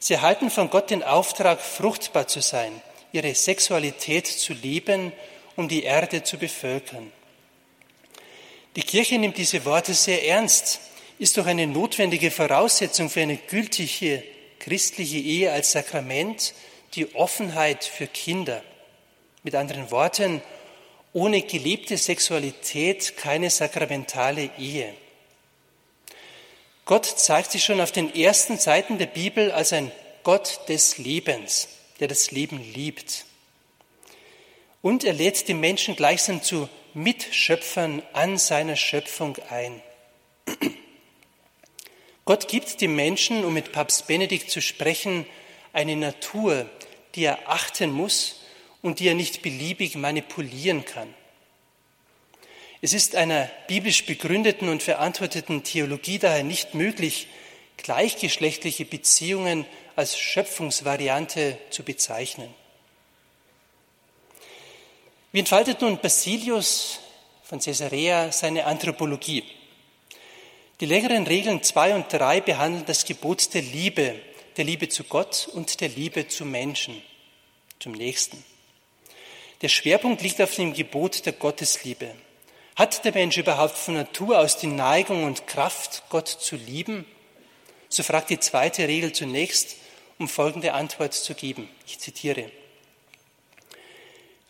Sie 0.00 0.14
erhalten 0.14 0.50
von 0.50 0.70
Gott 0.70 0.90
den 0.90 1.04
Auftrag, 1.04 1.60
fruchtbar 1.60 2.26
zu 2.26 2.42
sein, 2.42 2.82
ihre 3.12 3.32
Sexualität 3.32 4.26
zu 4.26 4.54
lieben, 4.54 5.12
um 5.56 5.68
die 5.68 5.82
Erde 5.82 6.22
zu 6.22 6.38
bevölkern. 6.38 7.12
Die 8.76 8.82
Kirche 8.82 9.18
nimmt 9.18 9.36
diese 9.36 9.64
Worte 9.64 9.94
sehr 9.94 10.26
ernst, 10.26 10.80
ist 11.18 11.36
doch 11.36 11.46
eine 11.46 11.66
notwendige 11.66 12.30
Voraussetzung 12.30 13.10
für 13.10 13.20
eine 13.20 13.36
gültige 13.36 14.22
christliche 14.58 15.18
Ehe 15.18 15.52
als 15.52 15.72
Sakrament 15.72 16.54
die 16.94 17.14
Offenheit 17.14 17.84
für 17.84 18.06
Kinder. 18.06 18.62
Mit 19.42 19.54
anderen 19.54 19.90
Worten, 19.90 20.40
ohne 21.12 21.42
gelebte 21.42 21.96
Sexualität 21.96 23.16
keine 23.16 23.50
sakramentale 23.50 24.50
Ehe. 24.58 24.94
Gott 26.84 27.06
zeigt 27.06 27.50
sich 27.50 27.64
schon 27.64 27.80
auf 27.80 27.92
den 27.92 28.14
ersten 28.14 28.58
Seiten 28.58 28.98
der 28.98 29.06
Bibel 29.06 29.50
als 29.50 29.72
ein 29.72 29.90
Gott 30.22 30.60
des 30.68 30.98
Lebens, 30.98 31.68
der 32.00 32.08
das 32.08 32.30
Leben 32.30 32.60
liebt. 32.72 33.24
Und 34.82 35.04
er 35.04 35.12
lädt 35.12 35.48
die 35.48 35.54
Menschen 35.54 35.96
gleichsam 35.96 36.42
zu 36.42 36.68
Mitschöpfern 36.94 38.02
an 38.12 38.36
seiner 38.36 38.76
Schöpfung 38.76 39.38
ein. 39.48 39.80
Gott 42.24 42.48
gibt 42.48 42.80
dem 42.80 42.94
Menschen, 42.94 43.44
um 43.44 43.54
mit 43.54 43.72
Papst 43.72 44.06
Benedikt 44.06 44.50
zu 44.50 44.60
sprechen, 44.60 45.26
eine 45.72 45.96
Natur, 45.96 46.68
die 47.14 47.24
er 47.24 47.48
achten 47.48 47.90
muss 47.90 48.42
und 48.82 49.00
die 49.00 49.08
er 49.08 49.14
nicht 49.14 49.42
beliebig 49.42 49.96
manipulieren 49.96 50.84
kann. 50.84 51.12
Es 52.80 52.92
ist 52.92 53.14
einer 53.14 53.48
biblisch 53.68 54.06
begründeten 54.06 54.68
und 54.68 54.82
verantworteten 54.82 55.62
Theologie 55.62 56.18
daher 56.18 56.42
nicht 56.42 56.74
möglich, 56.74 57.28
gleichgeschlechtliche 57.76 58.84
Beziehungen 58.84 59.66
als 59.94 60.18
Schöpfungsvariante 60.18 61.58
zu 61.70 61.84
bezeichnen. 61.84 62.52
Wie 65.32 65.38
entfaltet 65.38 65.80
nun 65.80 65.96
Basilius 65.96 67.00
von 67.42 67.58
Caesarea 67.58 68.30
seine 68.30 68.66
Anthropologie? 68.66 69.42
Die 70.78 70.84
längeren 70.84 71.26
Regeln 71.26 71.62
2 71.62 71.94
und 71.94 72.12
3 72.12 72.42
behandeln 72.42 72.84
das 72.84 73.06
Gebot 73.06 73.54
der 73.54 73.62
Liebe, 73.62 74.20
der 74.58 74.66
Liebe 74.66 74.90
zu 74.90 75.04
Gott 75.04 75.48
und 75.54 75.80
der 75.80 75.88
Liebe 75.88 76.28
zu 76.28 76.44
Menschen, 76.44 77.00
zum 77.78 77.92
Nächsten. 77.92 78.44
Der 79.62 79.68
Schwerpunkt 79.68 80.20
liegt 80.20 80.38
auf 80.42 80.54
dem 80.54 80.74
Gebot 80.74 81.24
der 81.24 81.32
Gottesliebe. 81.32 82.14
Hat 82.76 83.02
der 83.02 83.12
Mensch 83.12 83.38
überhaupt 83.38 83.78
von 83.78 83.94
Natur 83.94 84.38
aus 84.38 84.58
die 84.58 84.66
Neigung 84.66 85.24
und 85.24 85.46
Kraft, 85.46 86.02
Gott 86.10 86.28
zu 86.28 86.56
lieben? 86.56 87.06
So 87.88 88.02
fragt 88.02 88.28
die 88.28 88.40
zweite 88.40 88.86
Regel 88.86 89.12
zunächst, 89.12 89.76
um 90.18 90.28
folgende 90.28 90.74
Antwort 90.74 91.14
zu 91.14 91.34
geben. 91.34 91.70
Ich 91.86 91.98
zitiere. 92.00 92.50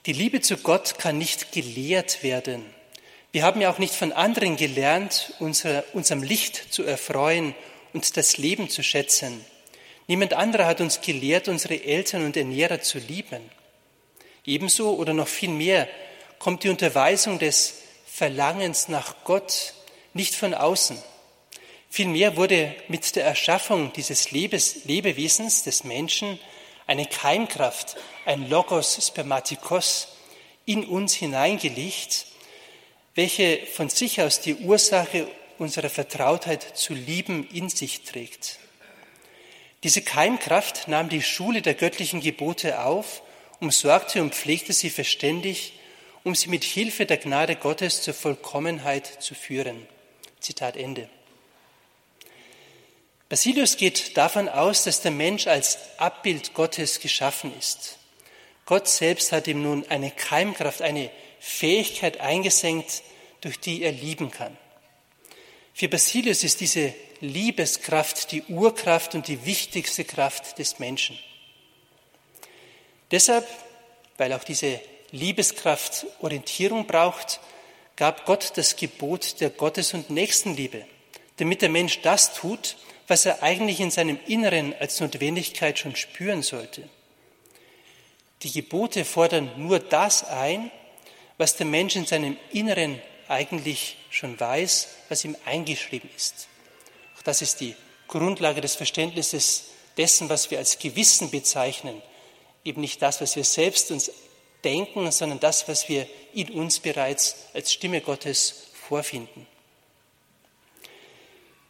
Die 0.05 0.13
Liebe 0.13 0.41
zu 0.41 0.57
Gott 0.57 0.99
kann 0.99 1.17
nicht 1.17 1.53
gelehrt 1.53 2.25
werden. 2.25 2.65
Wir 3.31 3.45
haben 3.45 3.61
ja 3.61 3.71
auch 3.71 3.79
nicht 3.79 3.95
von 3.95 4.11
anderen 4.11 4.57
gelernt, 4.57 5.33
unser, 5.39 5.85
unserem 5.93 6.25
Licht 6.25 6.75
zu 6.75 6.83
erfreuen 6.83 7.55
und 7.93 8.17
das 8.17 8.37
Leben 8.37 8.69
zu 8.69 8.83
schätzen. 8.83 9.45
Niemand 10.09 10.35
anderer 10.35 10.67
hat 10.67 10.81
uns 10.81 11.03
gelehrt, 11.03 11.47
unsere 11.47 11.85
Eltern 11.85 12.25
und 12.25 12.37
Ernährer 12.37 12.81
zu 12.81 12.99
lieben. 12.99 13.49
Ebenso 14.45 14.97
oder 14.97 15.15
noch 15.15 15.29
viel 15.29 15.51
mehr 15.51 15.89
kommt 16.41 16.65
die 16.65 16.71
Unterweisung 16.71 17.39
des 17.39 17.75
Verlangens 18.05 18.89
nach 18.89 19.23
Gott 19.23 19.73
nicht 20.15 20.35
von 20.35 20.53
außen. 20.53 21.01
Vielmehr 21.91 22.37
wurde 22.37 22.75
mit 22.89 23.15
der 23.15 23.25
Erschaffung 23.25 23.93
dieses 23.93 24.33
Lebes, 24.33 24.85
Lebewesens 24.85 25.63
des 25.63 25.85
Menschen 25.85 26.41
eine 26.87 27.07
Keimkraft, 27.07 27.97
ein 28.25 28.49
Logos 28.49 29.07
Spermatikos 29.07 30.09
in 30.65 30.85
uns 30.85 31.15
hineingelegt, 31.15 32.27
welche 33.15 33.65
von 33.67 33.89
sich 33.89 34.21
aus 34.21 34.41
die 34.41 34.55
Ursache 34.57 35.27
unserer 35.59 35.91
Vertrautheit 35.91 36.77
zu 36.77 36.95
lieben 36.95 37.49
in 37.53 37.69
sich 37.69 38.03
trägt. 38.03 38.59
Diese 39.83 40.03
Keimkraft 40.03 40.89
nahm 40.89 41.09
die 41.09 41.23
Schule 41.23 41.61
der 41.61 41.75
göttlichen 41.75 42.21
Gebote 42.21 42.85
auf 42.85 43.23
umsorgte 43.61 44.21
und 44.21 44.35
pflegte 44.35 44.73
sie 44.73 44.91
verständig, 44.91 45.75
um 46.25 46.35
sie 46.35 46.49
mit 46.49 46.65
Hilfe 46.65 47.07
der 47.07 47.17
Gnade 47.17 47.57
Gottes 47.57 48.03
zur 48.03 48.15
Vollkommenheit 48.15 49.07
zu 49.23 49.35
führen. 49.35 49.87
Zitat 50.41 50.77
Ende. 50.77 51.09
Basilius 53.33 53.79
geht 53.79 54.19
davon 54.19 54.47
aus, 54.51 54.85
dass 54.85 55.01
der 55.01 55.11
Mensch 55.11 55.47
als 55.47 55.79
Abbild 55.97 56.53
Gottes 56.53 57.01
geschaffen 57.01 57.51
ist. 57.59 57.97
Gott 58.67 58.87
selbst 58.87 59.33
hat 59.33 59.47
ihm 59.49 59.63
nun 59.63 59.87
eine 59.89 60.11
Keimkraft, 60.11 60.83
eine 60.83 61.11
Fähigkeit 61.41 62.21
eingesenkt, 62.21 63.03
durch 63.41 63.59
die 63.59 63.85
er 63.85 63.93
lieben 63.93 64.31
kann. 64.31 64.55
Für 65.73 65.89
Basilius 65.89 66.45
ist 66.45 66.61
diese 66.61 66.93
Liebeskraft 67.21 68.33
die 68.33 68.43
Urkraft 68.43 69.15
und 69.15 69.27
die 69.29 69.47
wichtigste 69.47 70.05
Kraft 70.05 70.59
des 70.59 70.79
Menschen. 70.79 71.19
Deshalb, 73.13 73.49
weil 74.19 74.35
auch 74.35 74.45
diese 74.45 74.79
Liebeskraft 75.11 76.05
Orientierung 76.21 76.87
braucht, 76.87 77.41
gab 77.97 78.27
Gott 78.27 78.53
das 78.57 78.77
Gebot 78.77 79.41
der 79.41 79.49
Gottes- 79.49 79.95
und 79.95 80.11
Nächstenliebe, 80.11 80.85
damit 81.39 81.63
der 81.63 81.71
Mensch 81.71 82.03
das 82.03 82.35
tut, 82.35 82.77
was 83.09 83.27
er 83.27 83.43
eigentlich 83.43 83.81
in 83.81 83.91
seinem 83.91 84.19
Inneren 84.27 84.75
als 84.79 85.01
Notwendigkeit 85.01 85.79
schon 85.79 85.97
spüren 85.97 86.43
sollte. 86.43 86.89
Die 88.43 88.53
Gebote 88.53 89.05
fordern 89.05 89.51
nur 89.57 89.79
das 89.79 90.25
ein, 90.25 90.71
was 91.39 91.57
der 91.57 91.67
Mensch 91.67 91.97
in 91.97 92.07
seinem 92.07 92.37
Inneren 92.53 93.01
eigentlich 93.29 93.97
schon 94.11 94.39
weiß, 94.39 94.89
was 95.09 95.25
ihm 95.25 95.37
eingeschrieben 95.45 96.11
ist. 96.17 96.49
Auch 97.17 97.23
das 97.23 97.43
ist 97.43 97.61
die 97.61 97.75
Grundlage 98.09 98.61
des 98.61 98.75
Verständnisses 98.75 99.65
dessen, 99.97 100.29
was 100.29 100.51
wir 100.51 100.59
als 100.59 100.79
Gewissen 100.79 101.31
bezeichnen. 101.31 102.03
Eben 102.65 102.81
nicht 102.81 103.01
das, 103.01 103.21
was 103.21 103.37
wir 103.37 103.45
selbst 103.45 103.91
uns 103.91 104.11
denken, 104.65 105.11
sondern 105.11 105.41
das, 105.41 105.69
was 105.69 105.89
wir 105.89 106.07
in 106.35 106.51
uns 106.51 106.81
bereits 106.81 107.49
als 107.55 107.73
Stimme 107.73 108.01
Gottes 108.01 108.69
vorfinden. 108.89 109.47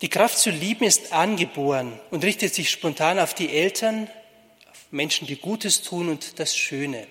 Die 0.02 0.08
Kraft 0.08 0.36
zu 0.36 0.50
lieben 0.50 0.82
ist 0.84 1.12
angeboren 1.12 1.96
und 2.10 2.24
richtet 2.24 2.52
sich 2.52 2.70
spontan 2.70 3.20
auf 3.20 3.34
die 3.34 3.50
Eltern, 3.50 4.10
auf 4.68 4.78
Menschen, 4.90 5.28
die 5.28 5.36
Gutes 5.36 5.82
tun 5.82 6.08
und 6.08 6.40
das 6.40 6.56
Schöne. 6.56 7.06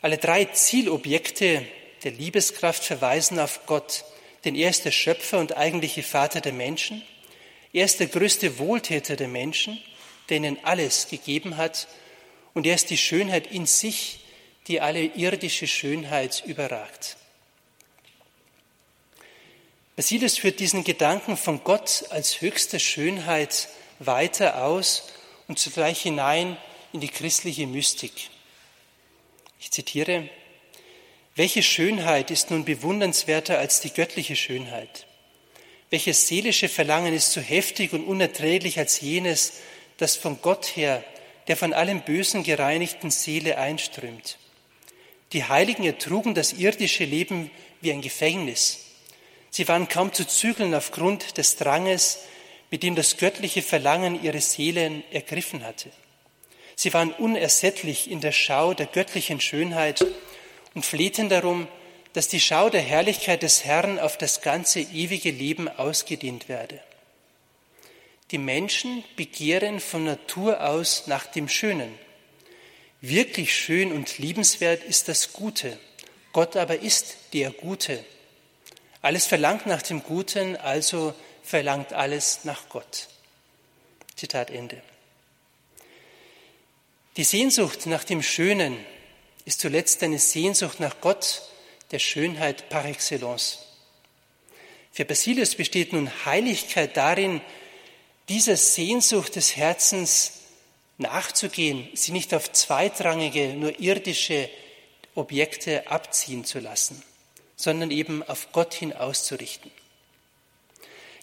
Alle 0.00 0.18
drei 0.18 0.46
Zielobjekte 0.46 1.64
der 2.02 2.10
Liebeskraft 2.10 2.82
verweisen 2.82 3.38
auf 3.38 3.60
Gott, 3.66 4.04
denn 4.44 4.56
er 4.56 4.70
ist 4.70 4.84
der 4.84 4.90
Schöpfer 4.90 5.38
und 5.38 5.56
eigentliche 5.56 6.02
Vater 6.02 6.40
der 6.40 6.52
Menschen. 6.52 7.00
Er 7.72 7.84
ist 7.84 8.00
der 8.00 8.08
größte 8.08 8.58
Wohltäter 8.58 9.14
der 9.14 9.28
Menschen, 9.28 9.80
der 10.28 10.38
ihnen 10.38 10.58
alles 10.64 11.06
gegeben 11.08 11.58
hat. 11.58 11.86
Und 12.54 12.66
er 12.66 12.74
ist 12.74 12.90
die 12.90 12.98
Schönheit 12.98 13.46
in 13.52 13.66
sich, 13.66 14.24
die 14.66 14.80
alle 14.80 15.04
irdische 15.04 15.68
Schönheit 15.68 16.42
überragt. 16.44 17.16
Basilius 19.94 20.38
führt 20.38 20.58
diesen 20.58 20.84
Gedanken 20.84 21.36
von 21.36 21.62
Gott 21.64 22.06
als 22.10 22.40
höchste 22.40 22.80
Schönheit 22.80 23.68
weiter 23.98 24.64
aus 24.64 25.08
und 25.48 25.58
zugleich 25.58 26.00
hinein 26.00 26.56
in 26.92 27.00
die 27.00 27.08
christliche 27.08 27.66
Mystik. 27.66 28.30
Ich 29.60 29.70
zitiere, 29.70 30.28
welche 31.34 31.62
Schönheit 31.62 32.30
ist 32.30 32.50
nun 32.50 32.64
bewundernswerter 32.64 33.58
als 33.58 33.80
die 33.80 33.92
göttliche 33.92 34.36
Schönheit? 34.36 35.06
Welches 35.90 36.26
seelische 36.26 36.70
Verlangen 36.70 37.12
ist 37.12 37.32
so 37.32 37.40
heftig 37.40 37.92
und 37.92 38.04
unerträglich 38.04 38.78
als 38.78 39.00
jenes, 39.00 39.60
das 39.98 40.16
von 40.16 40.40
Gott 40.40 40.74
her, 40.74 41.04
der 41.48 41.56
von 41.56 41.74
allem 41.74 42.02
Bösen 42.02 42.42
gereinigten 42.44 43.10
Seele 43.10 43.58
einströmt? 43.58 44.38
Die 45.32 45.44
Heiligen 45.44 45.84
ertrugen 45.84 46.34
das 46.34 46.54
irdische 46.54 47.04
Leben 47.04 47.50
wie 47.82 47.92
ein 47.92 48.00
Gefängnis. 48.00 48.91
Sie 49.52 49.68
waren 49.68 49.86
kaum 49.86 50.14
zu 50.14 50.26
zügeln 50.26 50.74
aufgrund 50.74 51.36
des 51.36 51.56
Dranges, 51.56 52.20
mit 52.70 52.82
dem 52.82 52.96
das 52.96 53.18
göttliche 53.18 53.60
Verlangen 53.60 54.24
ihre 54.24 54.40
Seelen 54.40 55.04
ergriffen 55.12 55.62
hatte. 55.62 55.90
Sie 56.74 56.92
waren 56.94 57.12
unersättlich 57.12 58.10
in 58.10 58.22
der 58.22 58.32
Schau 58.32 58.72
der 58.72 58.86
göttlichen 58.86 59.42
Schönheit 59.42 60.06
und 60.74 60.86
flehten 60.86 61.28
darum, 61.28 61.68
dass 62.14 62.28
die 62.28 62.40
Schau 62.40 62.70
der 62.70 62.80
Herrlichkeit 62.80 63.42
des 63.42 63.66
Herrn 63.66 63.98
auf 63.98 64.16
das 64.16 64.40
ganze 64.40 64.80
ewige 64.80 65.30
Leben 65.30 65.68
ausgedehnt 65.68 66.48
werde. 66.48 66.80
Die 68.30 68.38
Menschen 68.38 69.04
begehren 69.16 69.80
von 69.80 70.04
Natur 70.04 70.66
aus 70.66 71.06
nach 71.08 71.26
dem 71.26 71.50
Schönen. 71.50 71.92
Wirklich 73.02 73.54
schön 73.54 73.92
und 73.92 74.16
liebenswert 74.16 74.82
ist 74.82 75.08
das 75.08 75.34
Gute. 75.34 75.78
Gott 76.32 76.56
aber 76.56 76.78
ist 76.78 77.16
der 77.34 77.50
Gute. 77.50 78.02
Alles 79.02 79.26
verlangt 79.26 79.66
nach 79.66 79.82
dem 79.82 80.04
Guten, 80.04 80.56
also 80.56 81.12
verlangt 81.42 81.92
alles 81.92 82.44
nach 82.44 82.68
Gott. 82.68 83.08
Zitat 84.14 84.50
Ende. 84.50 84.80
Die 87.16 87.24
Sehnsucht 87.24 87.86
nach 87.86 88.04
dem 88.04 88.22
Schönen 88.22 88.78
ist 89.44 89.60
zuletzt 89.60 90.04
eine 90.04 90.20
Sehnsucht 90.20 90.78
nach 90.78 91.00
Gott, 91.00 91.42
der 91.90 91.98
Schönheit 91.98 92.68
par 92.68 92.84
excellence. 92.84 93.58
Für 94.92 95.04
Basilius 95.04 95.56
besteht 95.56 95.92
nun 95.92 96.08
Heiligkeit 96.24 96.96
darin, 96.96 97.40
dieser 98.28 98.56
Sehnsucht 98.56 99.34
des 99.34 99.56
Herzens 99.56 100.42
nachzugehen, 100.98 101.88
sie 101.94 102.12
nicht 102.12 102.32
auf 102.34 102.52
zweitrangige, 102.52 103.54
nur 103.54 103.80
irdische 103.80 104.48
Objekte 105.16 105.90
abziehen 105.90 106.44
zu 106.44 106.60
lassen 106.60 107.02
sondern 107.56 107.90
eben 107.90 108.22
auf 108.22 108.52
Gott 108.52 108.74
hin 108.74 108.92
auszurichten. 108.92 109.70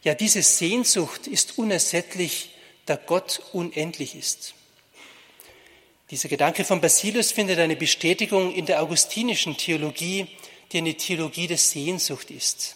Ja, 0.04 0.16
diese 0.16 0.42
Sehnsucht 0.42 1.28
ist 1.28 1.58
unersättlich, 1.58 2.52
da 2.86 2.96
Gott 2.96 3.42
unendlich 3.54 4.16
ist. 4.16 4.54
Dieser 6.10 6.30
Gedanke 6.30 6.64
von 6.64 6.82
Basilius 6.82 7.32
findet 7.32 7.60
eine 7.60 7.76
Bestätigung 7.76 8.54
in 8.54 8.66
der 8.66 8.82
augustinischen 8.82 9.58
Theologie, 9.58 10.28
die 10.72 10.80
eine 10.80 10.96
Theologie 10.96 11.48
der 11.48 11.58
Sehnsucht 11.58 12.32
ist. 12.32 12.76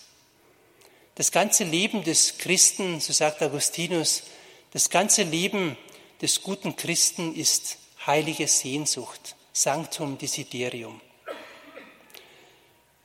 Das 1.16 1.32
ganze 1.32 1.64
Leben 1.64 2.04
des 2.04 2.38
Christen, 2.38 3.00
so 3.00 3.14
sagt 3.14 3.42
Augustinus, 3.42 4.24
das 4.72 4.90
ganze 4.90 5.24
Leben 5.24 5.78
des 6.22 6.42
guten 6.42 6.76
Christen 6.76 7.36
ist 7.36 7.78
heilige 8.06 8.48
Sehnsucht, 8.48 9.36
Sanctum 9.52 10.18
Desiderium. 10.18 11.00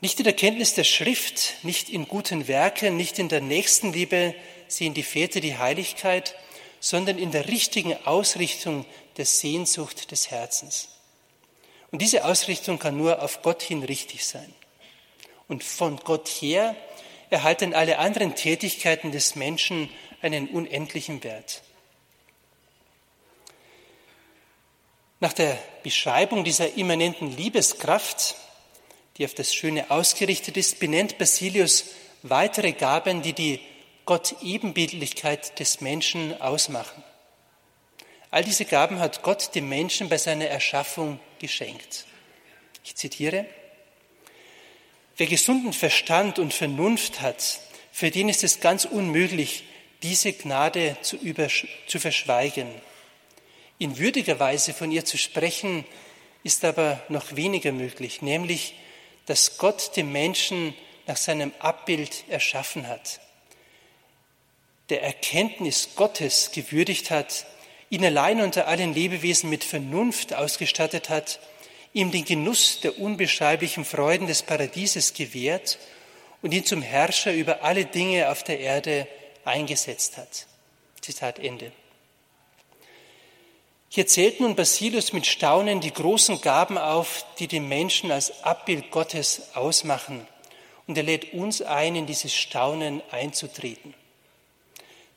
Nicht 0.00 0.20
in 0.20 0.24
der 0.24 0.32
Kenntnis 0.32 0.74
der 0.74 0.84
Schrift, 0.84 1.56
nicht 1.64 1.88
in 1.88 2.06
guten 2.06 2.46
Werken, 2.46 2.96
nicht 2.96 3.18
in 3.18 3.28
der 3.28 3.40
Nächstenliebe 3.40 4.34
sehen 4.68 4.94
die 4.94 5.02
Väter 5.02 5.40
die 5.40 5.58
Heiligkeit, 5.58 6.36
sondern 6.78 7.18
in 7.18 7.32
der 7.32 7.48
richtigen 7.48 7.96
Ausrichtung 8.06 8.86
der 9.16 9.26
Sehnsucht 9.26 10.12
des 10.12 10.30
Herzens. 10.30 10.88
Und 11.90 12.00
diese 12.00 12.24
Ausrichtung 12.24 12.78
kann 12.78 12.96
nur 12.96 13.22
auf 13.22 13.42
Gott 13.42 13.62
hin 13.62 13.82
richtig 13.82 14.24
sein. 14.24 14.54
Und 15.48 15.64
von 15.64 15.96
Gott 15.96 16.28
her 16.28 16.76
erhalten 17.30 17.74
alle 17.74 17.98
anderen 17.98 18.36
Tätigkeiten 18.36 19.10
des 19.10 19.34
Menschen 19.34 19.90
einen 20.22 20.48
unendlichen 20.48 21.24
Wert. 21.24 21.62
Nach 25.20 25.32
der 25.32 25.58
Beschreibung 25.82 26.44
dieser 26.44 26.74
immanenten 26.74 27.36
Liebeskraft 27.36 28.36
die 29.18 29.24
auf 29.24 29.34
das 29.34 29.52
Schöne 29.52 29.90
ausgerichtet 29.90 30.56
ist, 30.56 30.78
benennt 30.78 31.18
Basilius 31.18 31.86
weitere 32.22 32.72
Gaben, 32.72 33.22
die 33.22 33.32
die 33.32 33.60
Gott-Ebenbildlichkeit 34.04 35.58
des 35.58 35.80
Menschen 35.80 36.40
ausmachen. 36.40 37.02
All 38.30 38.44
diese 38.44 38.64
Gaben 38.64 39.00
hat 39.00 39.22
Gott 39.22 39.54
dem 39.54 39.68
Menschen 39.68 40.08
bei 40.08 40.18
seiner 40.18 40.46
Erschaffung 40.46 41.18
geschenkt. 41.38 42.06
Ich 42.84 42.94
zitiere, 42.94 43.46
Wer 45.16 45.26
gesunden 45.26 45.72
Verstand 45.72 46.38
und 46.38 46.54
Vernunft 46.54 47.20
hat, 47.20 47.60
für 47.90 48.12
den 48.12 48.28
ist 48.28 48.44
es 48.44 48.60
ganz 48.60 48.84
unmöglich, 48.84 49.64
diese 50.04 50.32
Gnade 50.32 50.96
zu, 51.02 51.16
über, 51.16 51.48
zu 51.88 51.98
verschweigen. 51.98 52.68
In 53.78 53.98
würdiger 53.98 54.38
Weise 54.38 54.72
von 54.72 54.92
ihr 54.92 55.04
zu 55.04 55.18
sprechen, 55.18 55.84
ist 56.44 56.64
aber 56.64 57.02
noch 57.08 57.34
weniger 57.34 57.72
möglich, 57.72 58.22
nämlich 58.22 58.74
dass 59.28 59.58
Gott 59.58 59.94
den 59.96 60.10
Menschen 60.10 60.74
nach 61.06 61.18
seinem 61.18 61.52
Abbild 61.58 62.24
erschaffen 62.28 62.88
hat, 62.88 63.20
der 64.88 65.02
Erkenntnis 65.02 65.90
Gottes 65.96 66.50
gewürdigt 66.50 67.10
hat, 67.10 67.44
ihn 67.90 68.04
allein 68.04 68.40
unter 68.40 68.66
allen 68.68 68.94
Lebewesen 68.94 69.50
mit 69.50 69.64
Vernunft 69.64 70.32
ausgestattet 70.32 71.10
hat, 71.10 71.40
ihm 71.92 72.10
den 72.10 72.24
Genuss 72.24 72.80
der 72.80 72.98
unbeschreiblichen 72.98 73.84
Freuden 73.84 74.26
des 74.26 74.42
Paradieses 74.42 75.12
gewährt 75.12 75.78
und 76.40 76.54
ihn 76.54 76.64
zum 76.64 76.80
Herrscher 76.80 77.32
über 77.34 77.62
alle 77.62 77.84
Dinge 77.84 78.30
auf 78.30 78.42
der 78.42 78.60
Erde 78.60 79.06
eingesetzt 79.44 80.16
hat. 80.16 80.46
Zitat 81.02 81.38
Ende. 81.38 81.70
Hier 83.90 84.06
zählt 84.06 84.40
nun 84.40 84.54
Basilius 84.54 85.12
mit 85.12 85.26
Staunen 85.26 85.80
die 85.80 85.92
großen 85.92 86.40
Gaben 86.42 86.76
auf, 86.76 87.24
die 87.38 87.48
den 87.48 87.68
Menschen 87.68 88.10
als 88.12 88.44
Abbild 88.44 88.90
Gottes 88.90 89.54
ausmachen. 89.54 90.26
Und 90.86 90.98
er 90.98 91.04
lädt 91.04 91.32
uns 91.32 91.62
ein, 91.62 91.96
in 91.96 92.06
dieses 92.06 92.34
Staunen 92.34 93.02
einzutreten. 93.10 93.94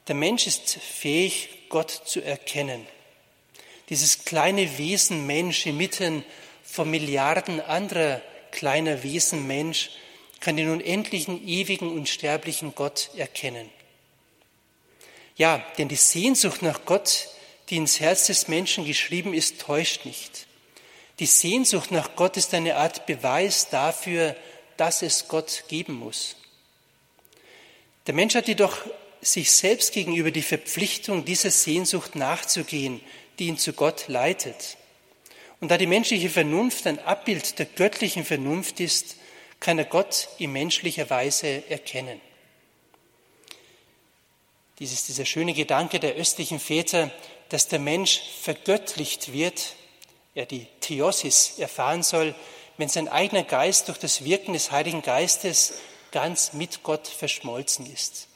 Der 0.07 0.15
Mensch 0.15 0.47
ist 0.47 0.75
fähig, 0.75 1.49
Gott 1.69 1.91
zu 1.91 2.21
erkennen. 2.21 2.85
Dieses 3.89 4.25
kleine 4.25 4.77
Wesen 4.77 5.25
Mensch 5.25 5.65
inmitten 5.65 6.23
von 6.63 6.89
Milliarden 6.89 7.59
anderer 7.61 8.21
kleiner 8.51 9.03
Wesen 9.03 9.47
Mensch 9.47 9.91
kann 10.39 10.57
den 10.57 10.69
unendlichen, 10.69 11.47
ewigen, 11.47 11.91
unsterblichen 11.91 12.73
Gott 12.75 13.09
erkennen. 13.15 13.69
Ja, 15.35 15.63
denn 15.77 15.87
die 15.87 15.95
Sehnsucht 15.95 16.61
nach 16.61 16.85
Gott, 16.85 17.29
die 17.71 17.77
ins 17.77 18.01
Herz 18.01 18.27
des 18.27 18.49
Menschen 18.49 18.85
geschrieben 18.85 19.33
ist, 19.33 19.61
täuscht 19.61 20.05
nicht. 20.05 20.45
Die 21.19 21.25
Sehnsucht 21.25 21.91
nach 21.91 22.15
Gott 22.15 22.35
ist 22.35 22.53
eine 22.53 22.75
Art 22.75 23.05
Beweis 23.05 23.69
dafür, 23.69 24.35
dass 24.75 25.01
es 25.01 25.27
Gott 25.29 25.63
geben 25.69 25.93
muss. 25.93 26.35
Der 28.07 28.13
Mensch 28.13 28.35
hat 28.35 28.47
jedoch 28.47 28.77
sich 29.21 29.51
selbst 29.51 29.93
gegenüber 29.93 30.31
die 30.31 30.41
Verpflichtung, 30.41 31.23
dieser 31.23 31.51
Sehnsucht 31.51 32.15
nachzugehen, 32.15 32.99
die 33.39 33.47
ihn 33.47 33.57
zu 33.57 33.71
Gott 33.73 34.07
leitet. 34.07 34.77
Und 35.61 35.69
da 35.69 35.77
die 35.77 35.87
menschliche 35.87 36.29
Vernunft 36.29 36.87
ein 36.87 36.99
Abbild 36.99 37.57
der 37.59 37.67
göttlichen 37.67 38.25
Vernunft 38.25 38.79
ist, 38.79 39.15
kann 39.59 39.77
er 39.77 39.85
Gott 39.85 40.27
in 40.39 40.51
menschlicher 40.51 41.09
Weise 41.09 41.63
erkennen. 41.69 42.19
Dies 44.79 44.91
ist 44.91 45.07
dieser 45.07 45.25
schöne 45.25 45.53
Gedanke 45.53 45.99
der 45.99 46.15
östlichen 46.15 46.59
Väter, 46.59 47.11
dass 47.51 47.67
der 47.67 47.79
Mensch 47.79 48.21
vergöttlicht 48.41 49.33
wird, 49.33 49.75
er 50.35 50.45
die 50.45 50.67
Theosis 50.79 51.59
erfahren 51.59 52.01
soll, 52.01 52.33
wenn 52.77 52.87
sein 52.87 53.09
eigener 53.09 53.43
Geist 53.43 53.89
durch 53.89 53.97
das 53.97 54.23
Wirken 54.23 54.53
des 54.53 54.71
Heiligen 54.71 55.01
Geistes 55.01 55.73
ganz 56.11 56.53
mit 56.53 56.81
Gott 56.81 57.07
verschmolzen 57.07 57.91
ist. 57.91 58.29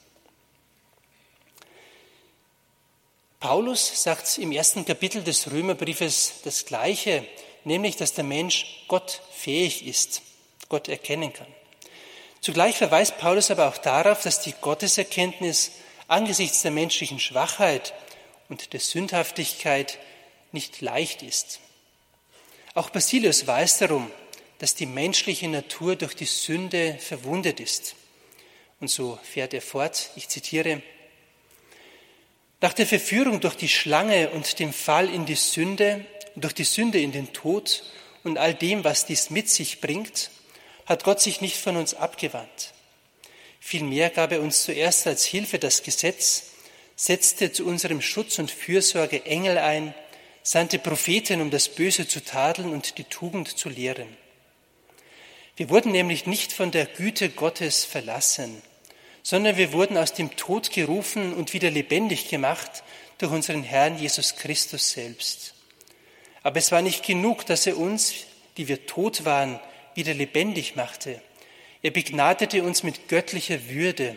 Paulus 3.39 4.03
sagt 4.03 4.37
im 4.37 4.51
ersten 4.51 4.83
Kapitel 4.83 5.23
des 5.23 5.49
Römerbriefes 5.49 6.41
das 6.43 6.65
Gleiche, 6.65 7.25
nämlich, 7.63 7.95
dass 7.95 8.13
der 8.13 8.25
Mensch 8.25 8.83
Gott 8.89 9.21
fähig 9.31 9.87
ist, 9.87 10.23
Gott 10.67 10.89
erkennen 10.89 11.31
kann. 11.31 11.47
Zugleich 12.41 12.75
verweist 12.75 13.17
Paulus 13.17 13.49
aber 13.49 13.69
auch 13.69 13.77
darauf, 13.77 14.23
dass 14.23 14.41
die 14.41 14.53
Gotteserkenntnis 14.59 15.71
angesichts 16.09 16.63
der 16.63 16.71
menschlichen 16.71 17.19
Schwachheit 17.19 17.93
und 18.49 18.73
der 18.73 18.79
Sündhaftigkeit 18.79 19.99
nicht 20.51 20.81
leicht 20.81 21.21
ist. 21.21 21.59
Auch 22.73 22.89
Basilius 22.89 23.47
weiß 23.47 23.79
darum, 23.79 24.11
dass 24.59 24.75
die 24.75 24.85
menschliche 24.85 25.47
Natur 25.47 25.95
durch 25.95 26.15
die 26.15 26.25
Sünde 26.25 26.97
verwundet 26.99 27.59
ist. 27.59 27.95
Und 28.79 28.89
so 28.89 29.19
fährt 29.23 29.53
er 29.53 29.61
fort, 29.61 30.11
ich 30.15 30.27
zitiere, 30.29 30.81
nach 32.61 32.73
der 32.73 32.87
Verführung 32.87 33.41
durch 33.41 33.55
die 33.55 33.69
Schlange 33.69 34.29
und 34.29 34.59
dem 34.59 34.73
Fall 34.73 35.09
in 35.13 35.25
die 35.25 35.35
Sünde, 35.35 36.05
durch 36.35 36.53
die 36.53 36.63
Sünde 36.63 36.99
in 36.99 37.11
den 37.11 37.31
Tod 37.31 37.83
und 38.23 38.37
all 38.37 38.53
dem, 38.53 38.83
was 38.83 39.05
dies 39.05 39.29
mit 39.29 39.49
sich 39.49 39.81
bringt, 39.81 40.31
hat 40.85 41.03
Gott 41.03 41.21
sich 41.21 41.41
nicht 41.41 41.57
von 41.57 41.77
uns 41.77 41.93
abgewandt. 41.93 42.73
Vielmehr 43.59 44.09
gab 44.09 44.31
er 44.31 44.41
uns 44.41 44.63
zuerst 44.63 45.07
als 45.07 45.25
Hilfe 45.25 45.59
das 45.59 45.83
Gesetz, 45.83 46.51
setzte 46.95 47.51
zu 47.51 47.65
unserem 47.65 48.01
Schutz 48.01 48.39
und 48.39 48.51
Fürsorge 48.51 49.25
Engel 49.25 49.57
ein, 49.57 49.93
sandte 50.43 50.79
Propheten, 50.79 51.41
um 51.41 51.51
das 51.51 51.69
Böse 51.69 52.07
zu 52.07 52.23
tadeln 52.23 52.71
und 52.71 52.97
die 52.97 53.03
Tugend 53.03 53.57
zu 53.57 53.69
lehren. 53.69 54.15
Wir 55.57 55.69
wurden 55.69 55.91
nämlich 55.91 56.25
nicht 56.25 56.53
von 56.53 56.71
der 56.71 56.85
Güte 56.85 57.29
Gottes 57.29 57.85
verlassen, 57.85 58.61
sondern 59.23 59.57
wir 59.57 59.73
wurden 59.73 59.97
aus 59.97 60.13
dem 60.13 60.35
Tod 60.35 60.71
gerufen 60.71 61.33
und 61.33 61.53
wieder 61.53 61.71
lebendig 61.71 62.29
gemacht 62.29 62.83
durch 63.17 63.31
unseren 63.31 63.63
Herrn 63.63 63.97
Jesus 63.97 64.35
Christus 64.35 64.91
selbst. 64.91 65.53
Aber 66.43 66.57
es 66.57 66.71
war 66.71 66.81
nicht 66.81 67.05
genug, 67.05 67.45
dass 67.45 67.65
er 67.65 67.77
uns, 67.77 68.13
die 68.57 68.67
wir 68.67 68.85
tot 68.85 69.25
waren, 69.25 69.59
wieder 69.95 70.13
lebendig 70.13 70.75
machte. 70.75 71.21
Er 71.81 71.91
begnadete 71.91 72.63
uns 72.63 72.83
mit 72.83 73.07
göttlicher 73.07 73.69
Würde 73.69 74.15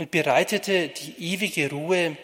und 0.00 0.10
bereitete 0.10 0.88
die 0.88 1.34
ewige 1.34 1.68
Ruhe, 1.68 2.16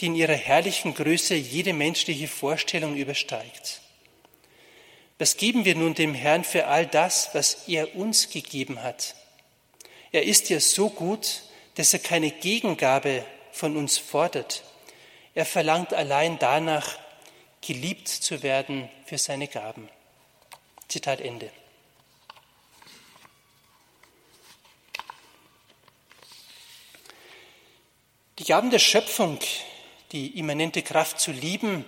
die 0.00 0.06
in 0.06 0.14
ihrer 0.14 0.36
herrlichen 0.36 0.94
Größe 0.94 1.34
jede 1.34 1.72
menschliche 1.72 2.28
Vorstellung 2.28 2.96
übersteigt. 2.96 3.80
Was 5.18 5.36
geben 5.36 5.64
wir 5.64 5.74
nun 5.74 5.94
dem 5.94 6.14
Herrn 6.14 6.44
für 6.44 6.68
all 6.68 6.86
das, 6.86 7.30
was 7.32 7.66
er 7.66 7.96
uns 7.96 8.30
gegeben 8.30 8.84
hat? 8.84 9.16
Er 10.12 10.22
ist 10.22 10.48
ja 10.48 10.60
so 10.60 10.88
gut, 10.90 11.42
dass 11.74 11.92
er 11.92 11.98
keine 11.98 12.30
Gegengabe 12.30 13.24
von 13.50 13.76
uns 13.76 13.98
fordert. 13.98 14.62
Er 15.34 15.44
verlangt 15.44 15.92
allein 15.92 16.38
danach, 16.38 17.00
geliebt 17.66 18.06
zu 18.06 18.44
werden 18.44 18.88
für 19.06 19.18
seine 19.18 19.48
Gaben. 19.48 19.88
Zitat 20.86 21.20
Ende. 21.20 21.50
Die 28.40 28.44
Gaben 28.44 28.70
der 28.70 28.80
Schöpfung, 28.80 29.38
die 30.10 30.36
immanente 30.38 30.82
Kraft 30.82 31.20
zu 31.20 31.30
lieben, 31.30 31.84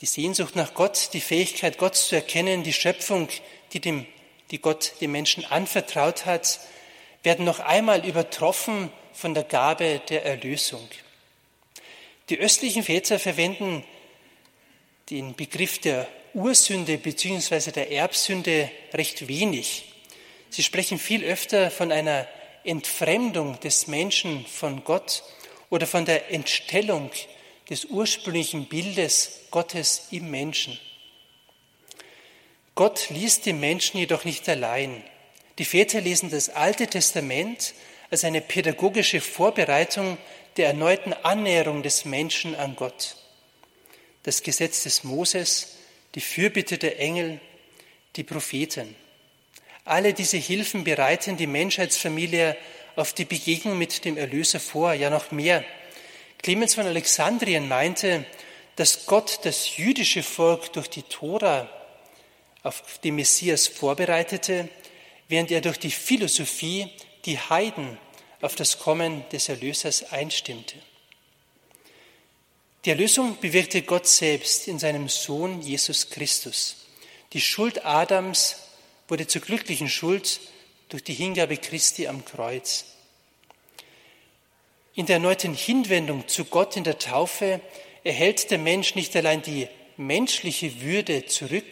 die 0.00 0.06
Sehnsucht 0.06 0.54
nach 0.54 0.74
Gott, 0.74 1.10
die 1.12 1.20
Fähigkeit, 1.20 1.76
Gott 1.76 1.96
zu 1.96 2.14
erkennen, 2.14 2.62
die 2.62 2.72
Schöpfung, 2.72 3.28
die, 3.72 3.80
dem, 3.80 4.06
die 4.52 4.60
Gott 4.60 4.92
dem 5.00 5.10
Menschen 5.10 5.44
anvertraut 5.44 6.24
hat, 6.24 6.60
werden 7.24 7.44
noch 7.44 7.58
einmal 7.58 8.06
übertroffen 8.06 8.92
von 9.12 9.34
der 9.34 9.42
Gabe 9.42 10.00
der 10.08 10.24
Erlösung. 10.24 10.86
Die 12.28 12.38
östlichen 12.38 12.84
Väter 12.84 13.18
verwenden 13.18 13.82
den 15.10 15.34
Begriff 15.34 15.80
der 15.80 16.06
Ursünde 16.32 16.96
bzw. 16.96 17.72
der 17.72 17.90
Erbsünde 17.90 18.70
recht 18.94 19.26
wenig. 19.26 19.84
Sie 20.48 20.62
sprechen 20.62 21.00
viel 21.00 21.24
öfter 21.24 21.72
von 21.72 21.90
einer 21.90 22.28
Entfremdung 22.62 23.58
des 23.58 23.88
Menschen 23.88 24.46
von 24.46 24.84
Gott 24.84 25.24
oder 25.70 25.86
von 25.86 26.04
der 26.04 26.30
Entstellung 26.30 27.10
des 27.68 27.86
ursprünglichen 27.86 28.66
Bildes 28.66 29.40
Gottes 29.50 30.08
im 30.10 30.30
Menschen. 30.30 30.78
Gott 32.74 33.08
ließ 33.10 33.40
den 33.40 33.58
Menschen 33.58 33.98
jedoch 33.98 34.24
nicht 34.24 34.48
allein. 34.48 35.02
Die 35.58 35.64
Väter 35.64 36.00
lesen 36.00 36.30
das 36.30 36.50
Alte 36.50 36.86
Testament 36.86 37.74
als 38.10 38.24
eine 38.24 38.40
pädagogische 38.40 39.20
Vorbereitung 39.20 40.18
der 40.56 40.68
erneuten 40.68 41.12
Annäherung 41.12 41.82
des 41.82 42.04
Menschen 42.04 42.54
an 42.54 42.76
Gott. 42.76 43.16
Das 44.22 44.42
Gesetz 44.42 44.82
des 44.82 45.04
Moses, 45.04 45.76
die 46.14 46.20
Fürbitte 46.20 46.78
der 46.78 47.00
Engel, 47.00 47.40
die 48.16 48.24
Propheten. 48.24 48.94
Alle 49.84 50.12
diese 50.12 50.36
Hilfen 50.36 50.84
bereiten 50.84 51.36
die 51.36 51.46
Menschheitsfamilie 51.46 52.56
auf 52.96 53.12
die 53.12 53.26
Begegnung 53.26 53.78
mit 53.78 54.04
dem 54.04 54.16
Erlöser 54.16 54.58
vor, 54.58 54.94
ja 54.94 55.10
noch 55.10 55.30
mehr. 55.30 55.64
Clemens 56.42 56.74
von 56.74 56.86
Alexandrien 56.86 57.68
meinte, 57.68 58.24
dass 58.76 59.06
Gott 59.06 59.40
das 59.42 59.76
jüdische 59.76 60.22
Volk 60.22 60.72
durch 60.72 60.88
die 60.88 61.02
Tora 61.02 61.70
auf 62.62 62.98
den 63.04 63.16
Messias 63.16 63.68
vorbereitete, 63.68 64.68
während 65.28 65.50
er 65.50 65.60
durch 65.60 65.78
die 65.78 65.90
Philosophie 65.90 66.90
die 67.24 67.38
Heiden 67.38 67.98
auf 68.40 68.54
das 68.54 68.78
Kommen 68.78 69.24
des 69.30 69.48
Erlösers 69.48 70.12
einstimmte. 70.12 70.76
Die 72.84 72.90
Erlösung 72.90 73.38
bewirkte 73.40 73.82
Gott 73.82 74.06
selbst 74.06 74.68
in 74.68 74.78
seinem 74.78 75.08
Sohn 75.08 75.60
Jesus 75.60 76.10
Christus. 76.10 76.86
Die 77.32 77.40
Schuld 77.40 77.84
Adams 77.84 78.56
wurde 79.08 79.26
zur 79.26 79.42
glücklichen 79.42 79.88
Schuld 79.88 80.40
durch 80.88 81.02
die 81.02 81.14
Hingabe 81.14 81.56
Christi 81.56 82.06
am 82.06 82.24
Kreuz. 82.24 82.86
In 84.94 85.06
der 85.06 85.16
erneuten 85.16 85.54
Hinwendung 85.54 86.26
zu 86.28 86.44
Gott 86.44 86.76
in 86.76 86.84
der 86.84 86.98
Taufe 86.98 87.60
erhält 88.04 88.50
der 88.50 88.58
Mensch 88.58 88.94
nicht 88.94 89.14
allein 89.16 89.42
die 89.42 89.68
menschliche 89.96 90.80
Würde 90.80 91.26
zurück, 91.26 91.66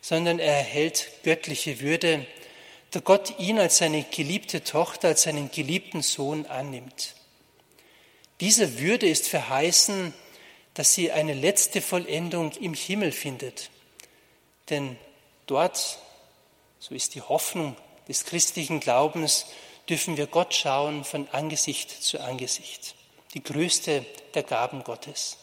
sondern 0.00 0.38
er 0.38 0.54
erhält 0.54 1.08
göttliche 1.22 1.80
Würde, 1.80 2.26
da 2.90 3.00
Gott 3.00 3.38
ihn 3.38 3.58
als 3.58 3.78
seine 3.78 4.02
geliebte 4.04 4.64
Tochter, 4.64 5.08
als 5.08 5.22
seinen 5.22 5.50
geliebten 5.50 6.02
Sohn 6.02 6.46
annimmt. 6.46 7.14
Diese 8.40 8.78
Würde 8.78 9.08
ist 9.08 9.28
verheißen, 9.28 10.14
dass 10.74 10.94
sie 10.94 11.10
eine 11.10 11.34
letzte 11.34 11.82
Vollendung 11.82 12.52
im 12.60 12.72
Himmel 12.72 13.12
findet. 13.12 13.70
Denn 14.70 14.96
dort, 15.46 15.98
so 16.78 16.94
ist 16.94 17.14
die 17.14 17.22
Hoffnung 17.22 17.76
des 18.08 18.24
christlichen 18.24 18.80
Glaubens, 18.80 19.46
dürfen 19.88 20.16
wir 20.16 20.26
Gott 20.26 20.54
schauen 20.54 21.04
von 21.04 21.28
Angesicht 21.32 21.90
zu 21.90 22.20
Angesicht. 22.20 22.94
Die 23.34 23.42
größte 23.42 24.04
der 24.34 24.42
Gaben 24.42 24.82
Gottes. 24.82 25.38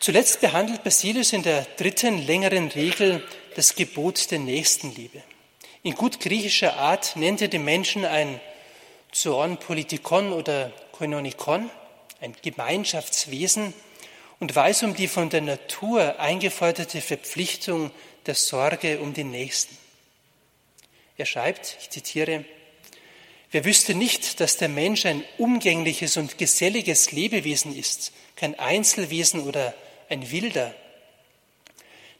Zuletzt 0.00 0.40
behandelt 0.40 0.84
Basilius 0.84 1.32
in 1.32 1.42
der 1.42 1.66
dritten 1.78 2.26
längeren 2.26 2.68
Regel 2.68 3.26
das 3.56 3.74
Gebot 3.74 4.30
der 4.30 4.38
Nächstenliebe. 4.38 5.22
In 5.82 5.94
gut 5.94 6.20
griechischer 6.20 6.76
Art 6.76 7.16
nennt 7.16 7.40
er 7.40 7.48
den 7.48 7.64
Menschen 7.64 8.04
ein 8.04 8.40
Zoon 9.12 9.56
Politikon 9.58 10.32
oder 10.32 10.72
Koinonikon, 10.92 11.70
ein 12.20 12.34
Gemeinschaftswesen, 12.42 13.72
und 14.40 14.54
weiß 14.54 14.82
um 14.82 14.94
die 14.94 15.08
von 15.08 15.30
der 15.30 15.40
Natur 15.40 16.18
eingeforderte 16.18 17.00
Verpflichtung 17.00 17.90
der 18.26 18.34
Sorge 18.34 19.00
um 19.00 19.14
den 19.14 19.30
Nächsten. 19.30 19.76
Er 21.16 21.26
schreibt, 21.26 21.76
ich 21.80 21.90
zitiere, 21.90 22.44
Wer 23.54 23.64
wüsste 23.64 23.94
nicht, 23.94 24.40
dass 24.40 24.56
der 24.56 24.68
Mensch 24.68 25.06
ein 25.06 25.22
umgängliches 25.38 26.16
und 26.16 26.38
geselliges 26.38 27.12
Lebewesen 27.12 27.78
ist, 27.78 28.12
kein 28.34 28.58
Einzelwesen 28.58 29.46
oder 29.46 29.74
ein 30.08 30.32
Wilder? 30.32 30.74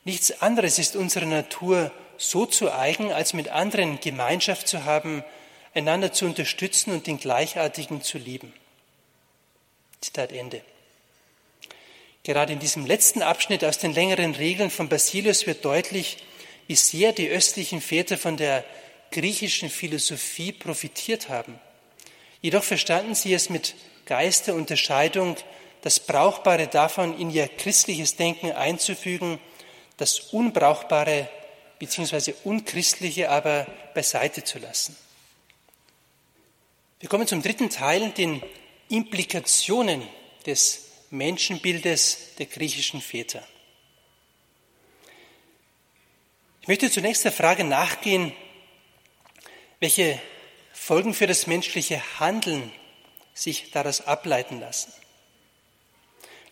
Nichts 0.05 0.41
anderes 0.43 0.79
ist 0.79 0.95
unserer 0.95 1.27
Natur 1.27 1.91
so 2.19 2.47
zu 2.47 2.73
eigen, 2.73 3.11
als 3.11 3.33
mit 3.33 3.49
anderen 3.49 3.99
Gemeinschaft 3.99 4.69
zu 4.69 4.85
haben, 4.85 5.25
einander 5.75 6.13
zu 6.13 6.25
unterstützen 6.27 6.93
und 6.93 7.09
den 7.09 7.19
Gleichartigen 7.19 8.01
zu 8.01 8.19
lieben. 8.19 8.53
Zitat 10.01 10.31
Ende. 10.31 10.63
Gerade 12.25 12.55
in 12.55 12.59
diesem 12.59 12.87
letzten 12.87 13.21
Abschnitt 13.21 13.65
aus 13.65 13.79
den 13.79 13.93
längeren 13.93 14.35
Regeln 14.35 14.71
von 14.71 14.89
Basilius 14.89 15.47
wird 15.47 15.65
deutlich, 15.65 16.17
wie 16.67 16.75
sehr 16.75 17.13
die 17.13 17.29
östlichen 17.29 17.83
Väter 17.83 18.17
von 18.17 18.39
der 18.39 18.65
griechischen 19.11 19.69
Philosophie 19.69 20.51
profitiert 20.51 21.29
haben. 21.29 21.61
Jedoch 22.41 22.65
verstanden 22.65 23.15
sie 23.15 23.35
es 23.35 23.51
mit 23.51 23.75
Geist 24.07 24.47
der 24.47 24.55
Unterscheidung, 24.55 25.37
das 25.83 26.01
Brauchbare 26.01 26.67
davon 26.67 27.19
in 27.19 27.31
ihr 27.31 27.47
christliches 27.47 28.17
Denken 28.17 28.53
einzufügen, 28.53 29.39
das 29.99 30.19
Unbrauchbare 30.19 31.29
bzw. 31.79 32.33
Unchristliche 32.45 33.29
aber 33.29 33.67
beiseite 33.93 34.45
zu 34.45 34.59
lassen. 34.59 34.97
Wir 37.01 37.11
kommen 37.11 37.27
zum 37.27 37.43
dritten 37.43 37.69
Teil, 37.69 38.11
den 38.11 38.43
Implikationen 38.89 40.03
des 40.47 40.84
Menschenbildes 41.15 42.35
der 42.39 42.47
griechischen 42.47 43.01
Väter. 43.01 43.47
Ich 46.61 46.69
möchte 46.69 46.91
zunächst 46.91 47.25
der 47.25 47.33
Frage 47.33 47.63
nachgehen, 47.63 48.33
welche 49.79 50.21
Folgen 50.73 51.15
für 51.15 51.27
das 51.27 51.47
menschliche 51.47 52.03
Handeln 52.19 52.73
sich 53.33 53.71
daraus 53.71 54.01
ableiten 54.01 54.61
lassen. 54.61 54.93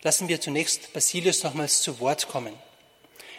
Lassen 0.01 0.27
wir 0.27 0.39
zunächst 0.39 0.93
Basilius 0.93 1.43
nochmals 1.43 1.81
zu 1.81 1.99
Wort 1.99 2.27
kommen. 2.27 2.57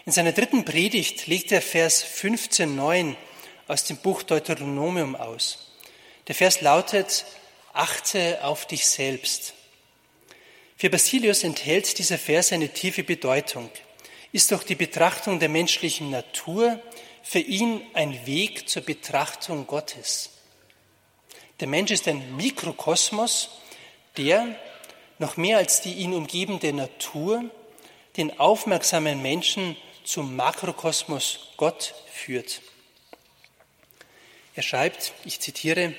In 0.05 0.13
seiner 0.13 0.33
dritten 0.33 0.65
Predigt 0.65 1.27
legt 1.27 1.53
er 1.53 1.63
Vers 1.63 2.05
15.9 2.05 3.17
aus 3.67 3.85
dem 3.85 3.97
Buch 3.97 4.23
Deuteronomium 4.23 5.17
aus. 5.17 5.73
Der 6.29 6.35
Vers 6.35 6.61
lautet, 6.61 7.25
achte 7.73 8.45
auf 8.45 8.67
dich 8.67 8.87
selbst. 8.87 9.55
Für 10.77 10.91
Basilius 10.91 11.45
enthält 11.45 11.99
dieser 11.99 12.19
Vers 12.19 12.53
eine 12.53 12.69
tiefe 12.69 13.05
Bedeutung. 13.05 13.71
Ist 14.33 14.51
doch 14.51 14.63
die 14.65 14.75
Betrachtung 14.75 15.39
der 15.39 15.49
menschlichen 15.49 16.11
Natur 16.11 16.81
für 17.23 17.39
ihn 17.39 17.81
ein 17.95 18.27
Weg 18.27 18.69
zur 18.69 18.83
Betrachtung 18.83 19.67
Gottes. 19.67 20.31
Der 21.61 21.69
Mensch 21.69 21.93
ist 21.93 22.09
ein 22.09 22.37
Mikrokosmos, 22.37 23.51
der 24.17 24.57
noch 25.19 25.37
mehr 25.37 25.59
als 25.59 25.81
die 25.81 25.95
ihn 25.95 26.13
umgebende 26.13 26.73
Natur 26.73 27.45
den 28.17 28.39
aufmerksamen 28.39 29.23
Menschen 29.23 29.77
zum 30.05 30.37
Makrokosmos 30.37 31.49
Gott 31.57 31.95
führt. 32.13 32.61
Er 34.55 34.63
schreibt, 34.63 35.13
ich 35.25 35.41
zitiere, 35.41 35.95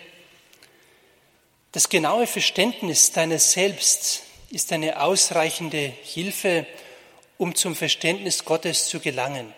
das 1.71 1.89
genaue 1.89 2.27
Verständnis 2.27 3.11
deiner 3.11 3.39
selbst 3.39 4.23
ist 4.55 4.71
eine 4.71 5.01
ausreichende 5.01 5.91
Hilfe, 6.03 6.65
um 7.37 7.55
zum 7.55 7.75
Verständnis 7.75 8.45
Gottes 8.45 8.87
zu 8.87 9.01
gelangen. 9.01 9.53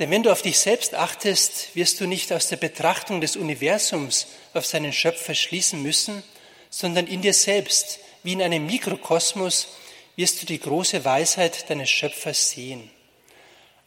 Denn 0.00 0.10
wenn 0.10 0.24
du 0.24 0.32
auf 0.32 0.42
dich 0.42 0.58
selbst 0.58 0.96
achtest, 0.96 1.76
wirst 1.76 2.00
du 2.00 2.08
nicht 2.08 2.32
aus 2.32 2.48
der 2.48 2.56
Betrachtung 2.56 3.20
des 3.20 3.36
Universums 3.36 4.26
auf 4.52 4.66
seinen 4.66 4.92
Schöpfer 4.92 5.36
schließen 5.36 5.80
müssen, 5.80 6.24
sondern 6.70 7.06
in 7.06 7.22
dir 7.22 7.34
selbst, 7.34 8.00
wie 8.24 8.32
in 8.32 8.42
einem 8.42 8.66
Mikrokosmos, 8.66 9.68
wirst 10.16 10.42
du 10.42 10.46
die 10.46 10.58
große 10.58 11.04
Weisheit 11.04 11.70
deines 11.70 11.88
Schöpfers 11.88 12.50
sehen. 12.50 12.90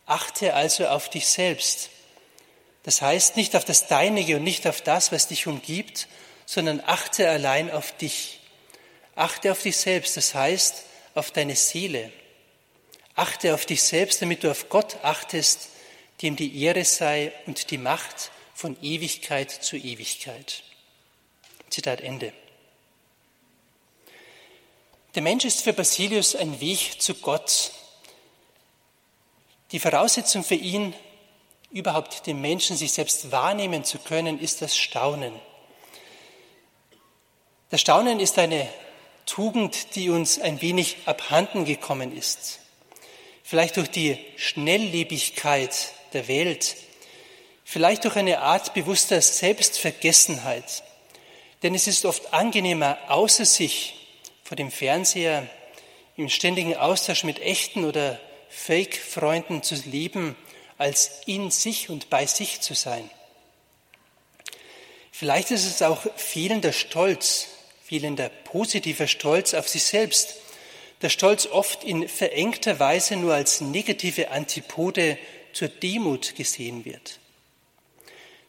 Achte 0.06 0.54
also 0.54 0.88
auf 0.88 1.10
dich 1.10 1.28
selbst. 1.28 1.90
Das 2.84 3.02
heißt 3.02 3.36
nicht 3.36 3.58
auf 3.58 3.66
das 3.66 3.88
Deinige 3.88 4.38
und 4.38 4.44
nicht 4.46 4.68
auf 4.68 4.80
das, 4.80 5.12
was 5.12 5.28
dich 5.28 5.48
umgibt, 5.48 6.08
sondern 6.46 6.82
achte 6.86 7.30
allein 7.30 7.70
auf 7.70 7.92
dich. 7.98 8.40
Achte 9.16 9.52
auf 9.52 9.62
dich 9.62 9.78
selbst, 9.78 10.18
das 10.18 10.36
heißt 10.36 10.84
auf 11.14 11.32
deine 11.32 11.56
Seele. 11.56 12.12
Achte 13.16 13.54
auf 13.54 13.66
dich 13.66 13.82
selbst, 13.82 14.22
damit 14.22 14.44
du 14.44 14.52
auf 14.52 14.68
Gott 14.68 14.98
achtest, 15.04 15.70
dem 16.22 16.36
die 16.36 16.62
Ehre 16.62 16.84
sei 16.84 17.32
und 17.46 17.72
die 17.72 17.78
Macht 17.78 18.32
von 18.54 18.78
Ewigkeit 18.82 19.52
zu 19.52 19.78
Ewigkeit. 19.78 20.64
Zitat 21.70 22.02
Ende. 22.02 22.34
Der 25.16 25.22
Mensch 25.22 25.46
ist 25.46 25.62
für 25.62 25.72
Basilius 25.72 26.36
ein 26.36 26.60
Weg 26.60 27.02
zu 27.02 27.16
Gott. 27.16 27.72
Die 29.72 29.80
Voraussetzung 29.80 30.44
für 30.44 30.56
ihn, 30.56 30.94
überhaupt 31.72 32.28
den 32.28 32.42
Menschen 32.42 32.76
sich 32.76 32.92
selbst 32.92 33.32
wahrnehmen 33.32 33.86
zu 33.86 33.98
können, 34.00 34.40
ist 34.40 34.62
das 34.62 34.76
Staunen. 34.76 35.34
Das 37.70 37.82
Staunen 37.82 38.20
ist 38.20 38.38
eine 38.38 38.70
Tugend, 39.26 39.96
die 39.96 40.10
uns 40.10 40.40
ein 40.40 40.62
wenig 40.62 40.98
abhanden 41.06 41.66
gekommen 41.66 42.16
ist. 42.16 42.60
Vielleicht 43.44 43.78
durch 43.78 43.90
die 43.90 44.18
Schnelllebigkeit 44.38 45.92
der 46.14 46.28
Welt, 46.28 46.76
vielleicht 47.64 48.04
durch 48.06 48.16
eine 48.16 48.40
Art 48.40 48.74
bewusster 48.74 49.22
Selbstvergessenheit. 49.22 50.84
Denn 51.64 51.76
es 51.76 51.88
ist 51.88 52.06
oft 52.06 52.34
angenehmer, 52.34 52.98
außer 53.08 53.46
sich 53.46 53.96
vor 54.44 54.56
dem 54.56 54.72
Fernseher 54.72 55.48
im 56.18 56.30
ständigen 56.30 56.76
Austausch 56.76 57.24
mit 57.24 57.40
echten 57.40 57.86
oder 57.86 58.20
Fake-Freunden 58.50 59.64
zu 59.64 59.76
leben, 59.76 60.36
als 60.78 61.22
in 61.26 61.52
sich 61.52 61.90
und 61.90 62.10
bei 62.10 62.26
sich 62.26 62.62
zu 62.62 62.74
sein. 62.74 63.10
Vielleicht 65.12 65.52
ist 65.52 65.66
es 65.66 65.82
auch 65.82 66.02
fehlender 66.16 66.74
Stolz, 66.74 67.48
fehlender 67.96 68.28
positiver 68.28 69.08
Stolz 69.08 69.54
auf 69.54 69.70
sich 69.70 69.84
selbst, 69.84 70.36
der 71.02 71.08
Stolz 71.08 71.46
oft 71.46 71.86
in 71.86 72.10
verengter 72.10 72.78
Weise 72.78 73.16
nur 73.16 73.34
als 73.34 73.62
negative 73.62 74.32
Antipode 74.32 75.18
zur 75.54 75.70
Demut 75.70 76.36
gesehen 76.36 76.84
wird. 76.84 77.20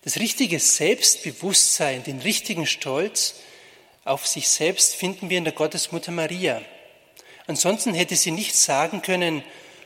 Das 0.03 0.17
richtige 0.17 0.59
Selbstbewusstsein, 0.59 2.03
den 2.03 2.19
richtigen 2.19 2.67
Stolz 2.67 3.37
auf 4.05 4.27
sich 4.27 4.49
selbst 4.49 4.97
finden 4.97 5.31
wir 5.31 5.39
in 5.39 5.45
der 5.45 5.53
Gottesmutter 5.53 6.11
Maria. 6.11 6.61
Ansonsten 7.47 7.95
hätte 7.95 8.17
sie 8.17 8.33
nicht 8.33 8.57
sagen 8.57 9.01
können, 9.01 9.45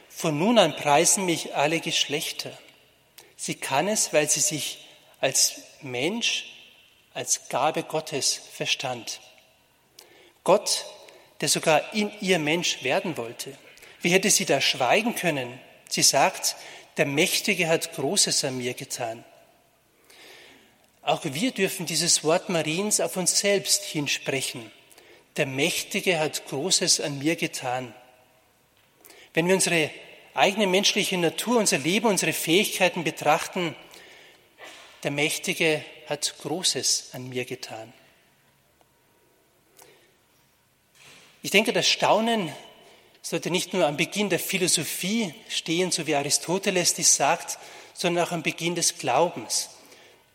von 0.09 0.39
nun 0.39 0.59
an 0.59 0.75
preisen 0.75 1.27
mich 1.27 1.55
alle 1.55 1.81
Geschlechter. 1.81 2.57
Sie 3.37 3.57
kann 3.57 3.89
es, 3.89 4.15
weil 4.15 4.29
sie 4.31 4.41
sich 4.41 4.87
als 5.21 5.61
Mensch, 5.83 6.47
als 7.13 7.49
Gabe 7.51 7.83
Gottes 7.83 8.41
verstand. 8.55 9.21
Gott, 10.45 10.87
der 11.41 11.49
sogar 11.49 11.95
in 11.95 12.11
ihr 12.21 12.39
Mensch 12.39 12.83
werden 12.83 13.17
wollte. 13.17 13.57
Wie 14.01 14.11
hätte 14.11 14.31
sie 14.31 14.45
da 14.45 14.61
schweigen 14.61 15.15
können? 15.15 15.59
Sie 15.89 16.03
sagt, 16.03 16.57
der 16.97 17.07
Mächtige 17.07 17.69
hat 17.69 17.95
Großes 17.95 18.45
an 18.45 18.59
mir 18.59 18.75
getan. 18.75 19.25
Auch 21.03 21.25
wir 21.25 21.51
dürfen 21.51 21.87
dieses 21.87 22.25
Wort 22.25 22.49
Mariens 22.49 23.01
auf 23.01 23.17
uns 23.17 23.39
selbst 23.39 23.85
hinsprechen. 23.85 24.71
Der 25.37 25.47
Mächtige 25.47 26.19
hat 26.19 26.47
Großes 26.49 27.01
an 27.01 27.19
mir 27.19 27.37
getan. 27.37 27.95
Wenn 29.33 29.47
wir 29.47 29.55
unsere 29.55 29.91
eigene 30.35 30.67
menschliche 30.67 31.17
Natur, 31.17 31.59
unser 31.59 31.79
Leben, 31.79 32.07
unsere 32.07 32.33
Fähigkeiten 32.33 33.05
betrachten, 33.05 33.75
der 35.03 35.11
Mächtige 35.11 35.85
hat 36.09 36.35
Großes 36.43 37.11
an 37.13 37.29
mir 37.29 37.45
getan. 37.45 37.93
Ich 41.43 41.51
denke, 41.51 41.73
das 41.73 41.89
Staunen 41.89 42.53
sollte 43.23 43.51
nicht 43.51 43.73
nur 43.73 43.87
am 43.87 43.97
Beginn 43.97 44.29
der 44.29 44.39
Philosophie 44.39 45.35
stehen, 45.49 45.91
so 45.91 46.07
wie 46.07 46.15
Aristoteles 46.15 46.95
dies 46.95 47.17
sagt, 47.17 47.59
sondern 47.95 48.27
auch 48.27 48.33
am 48.33 48.43
Beginn 48.43 48.75
des 48.75 48.99
Glaubens. 48.99 49.71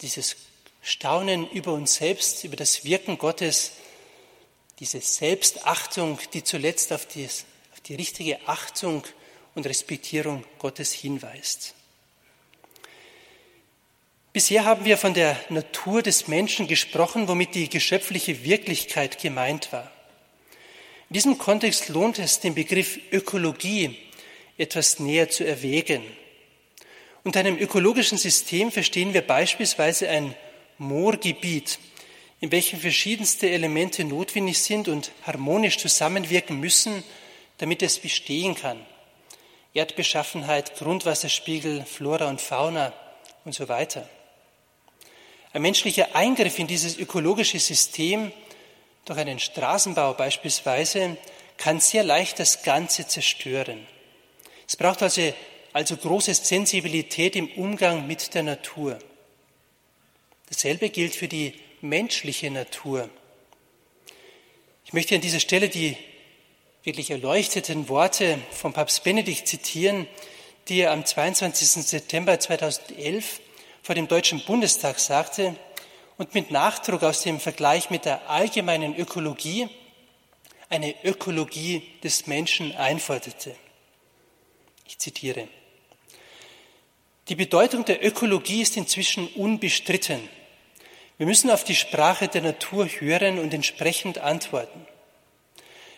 Dieses 0.02 0.36
Staunen 0.82 1.50
über 1.50 1.74
uns 1.74 1.96
selbst, 1.96 2.44
über 2.44 2.56
das 2.56 2.86
Wirken 2.86 3.18
Gottes, 3.18 3.74
diese 4.80 5.00
Selbstachtung, 5.00 6.20
die 6.34 6.44
zuletzt 6.44 6.92
auf 6.92 7.06
die, 7.06 7.26
auf 7.26 7.82
die 7.86 7.96
richtige 7.96 8.48
Achtung 8.48 9.04
und 9.56 9.66
Respektierung 9.66 10.44
Gottes 10.60 10.92
hinweist. 10.92 11.74
Bisher 14.34 14.66
haben 14.66 14.84
wir 14.84 14.98
von 14.98 15.14
der 15.14 15.40
Natur 15.50 16.02
des 16.02 16.28
Menschen 16.28 16.68
gesprochen, 16.68 17.28
womit 17.30 17.56
die 17.56 17.70
geschöpfliche 17.70 18.44
Wirklichkeit 18.44 19.22
gemeint 19.22 19.72
war. 19.72 19.95
In 21.16 21.20
diesem 21.20 21.38
Kontext 21.38 21.88
lohnt 21.88 22.20
es, 22.20 22.42
den 22.42 22.56
Begriff 22.56 23.00
Ökologie 23.10 23.96
etwas 24.58 25.00
näher 25.00 25.30
zu 25.30 25.46
erwägen. 25.48 26.04
Unter 27.24 27.40
einem 27.40 27.58
ökologischen 27.58 28.18
System 28.18 28.70
verstehen 28.70 29.14
wir 29.14 29.22
beispielsweise 29.22 30.10
ein 30.10 30.36
Moorgebiet, 30.78 31.80
in 32.42 32.52
welchem 32.52 32.82
verschiedenste 32.82 33.50
Elemente 33.50 34.04
notwendig 34.04 34.60
sind 34.60 34.90
und 34.90 35.14
harmonisch 35.26 35.78
zusammenwirken 35.78 36.60
müssen, 36.60 37.02
damit 37.60 37.82
es 37.82 37.98
bestehen 37.98 38.54
kann. 38.54 38.86
Erdbeschaffenheit, 39.74 40.76
Grundwasserspiegel, 40.76 41.86
Flora 41.86 42.28
und 42.28 42.42
Fauna 42.42 42.92
und 43.46 43.56
so 43.56 43.70
weiter. 43.70 44.10
Ein 45.54 45.62
menschlicher 45.62 46.14
Eingriff 46.14 46.60
in 46.60 46.68
dieses 46.68 46.98
ökologische 46.98 47.60
System 47.60 48.34
durch 49.06 49.20
einen 49.20 49.40
Straßenbau 49.40 50.14
beispielsweise 50.14 51.18
kann 51.58 51.80
sehr 51.80 52.04
leicht 52.04 52.40
das 52.40 52.64
Ganze 52.64 53.08
zerstören. 53.08 53.88
Es 54.68 54.76
braucht 54.76 55.04
also, 55.04 55.34
also 55.74 55.96
große 55.96 56.34
Sensibilität 56.34 57.36
im 57.36 57.48
Umgang 57.54 58.08
mit 58.08 58.34
der 58.34 58.44
Natur. 58.44 59.00
Dasselbe 60.50 60.90
gilt 60.90 61.16
für 61.16 61.28
die 61.28 61.54
menschliche 61.82 62.50
Natur. 62.50 63.10
Ich 64.86 64.94
möchte 64.94 65.16
an 65.16 65.22
dieser 65.22 65.40
Stelle 65.40 65.70
die 65.70 65.98
wirklich 66.84 67.10
erleuchteten 67.12 67.90
Worte 67.90 68.40
von 68.52 68.74
Papst 68.74 69.04
Benedikt 69.04 69.48
zitieren, 69.48 70.08
die 70.68 70.82
er 70.82 70.92
am 70.92 71.06
22. 71.06 71.84
September 71.84 72.40
2011 72.40 73.40
vor 73.82 73.96
dem 73.96 74.08
Deutschen 74.08 74.44
Bundestag 74.46 75.00
sagte 75.00 75.56
und 76.18 76.34
mit 76.34 76.52
Nachdruck 76.52 77.04
aus 77.04 77.22
dem 77.22 77.40
Vergleich 77.40 77.90
mit 77.90 78.06
der 78.06 78.30
allgemeinen 78.30 78.96
Ökologie 78.96 79.70
eine 80.70 80.96
Ökologie 81.04 81.84
des 82.04 82.28
Menschen 82.28 82.76
einforderte. 82.76 83.56
Ich 84.88 84.98
zitiere. 85.00 85.48
Die 87.30 87.36
Bedeutung 87.36 87.86
der 87.86 88.06
Ökologie 88.06 88.62
ist 88.62 88.78
inzwischen 88.78 89.28
unbestritten. 89.30 90.30
Wir 91.18 91.26
müssen 91.26 91.50
auf 91.50 91.64
die 91.64 91.76
Sprache 91.76 92.28
der 92.28 92.42
Natur 92.42 92.88
hören 92.88 93.40
und 93.40 93.54
entsprechend 93.54 94.20
antworten. 94.20 94.86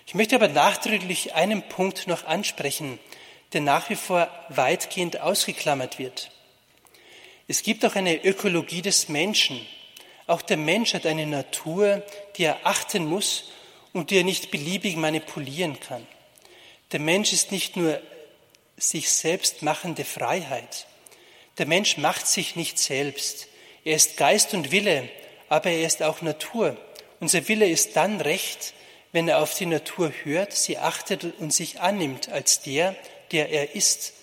Ich 0.06 0.13
möchte 0.13 0.36
aber 0.36 0.47
nachdrücklich 0.47 1.34
einen 1.36 1.67
Punkt 1.67 2.08
noch 2.08 2.25
ansprechen, 2.25 2.97
der 3.53 3.62
nach 3.62 3.89
wie 3.89 3.95
vor 3.95 4.30
weitgehend 4.49 5.19
ausgeklammert 5.19 5.99
wird. 5.99 6.32
Es 7.49 7.62
gibt 7.62 7.84
auch 7.84 7.95
eine 7.95 8.23
Ökologie 8.23 8.82
des 8.82 9.10
Menschen. 9.10 9.65
Auch 10.28 10.42
der 10.42 10.58
Mensch 10.58 10.94
hat 10.94 11.06
eine 11.06 11.26
Natur, 11.26 12.04
die 12.36 12.44
er 12.44 12.60
achten 12.66 13.06
muss 13.06 13.46
und 13.94 14.12
die 14.12 14.18
er 14.18 14.24
nicht 14.26 14.52
beliebig 14.52 14.98
manipulieren 14.98 15.80
kann. 15.80 16.06
Der 16.92 17.00
Mensch 17.00 17.34
ist 17.34 17.52
nicht 17.52 17.78
nur 17.78 18.02
sich 18.78 19.10
selbst 19.10 19.63
machende 19.63 20.06
Freiheit. 20.06 20.86
Der 21.58 21.66
Mensch 21.66 21.98
macht 21.98 22.28
sich 22.28 22.56
nicht 22.56 22.78
selbst. 22.78 23.48
Er 23.84 23.96
ist 23.96 24.18
Geist 24.18 24.54
und 24.54 24.72
Wille, 24.72 25.10
aber 25.50 25.72
er 25.72 25.88
ist 25.88 26.04
auch 26.04 26.22
Natur. 26.22 26.78
Unser 27.20 27.48
Wille 27.48 27.68
ist 27.68 27.96
dann 27.96 28.22
recht, 28.22 28.74
wenn 29.13 29.28
er 29.28 29.42
auf 29.42 29.56
die 29.56 29.66
Natur 29.66 30.12
hört, 30.24 30.54
sie 30.54 30.78
achtet 30.78 31.24
und 31.40 31.54
sich 31.54 31.80
annimmt 31.80 32.30
als 32.30 32.62
der, 32.62 32.96
der 33.32 33.50
er 33.50 33.76
ist 33.76 34.13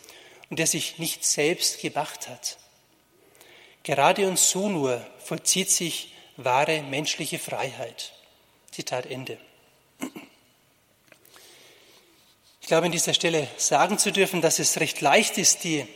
und 0.51 0.59
der 0.59 0.67
sich 0.67 0.99
nicht 0.99 1.25
selbst 1.25 1.81
gemacht 1.81 2.29
hat. 2.29 2.59
Gerade 3.83 4.29
und 4.29 4.38
so 4.38 4.69
nur 4.69 5.05
vollzieht 5.25 5.71
sich 5.71 6.13
wahre 6.37 6.83
menschliche 6.83 7.39
Freiheit. 7.39 8.13
Zitat 8.71 9.07
Ende. 9.07 9.39
Ich 12.61 12.69
glaube, 12.69 12.87
an 12.87 12.93
dieser 12.93 13.15
Stelle 13.15 13.47
sagen 13.57 13.99
zu 13.99 14.11
dürfen, 14.11 14.41
dass 14.41 14.59
es 14.59 14.81
recht 14.81 15.01
leicht 15.01 15.39
ist, 15.39 15.65
die 15.65 15.87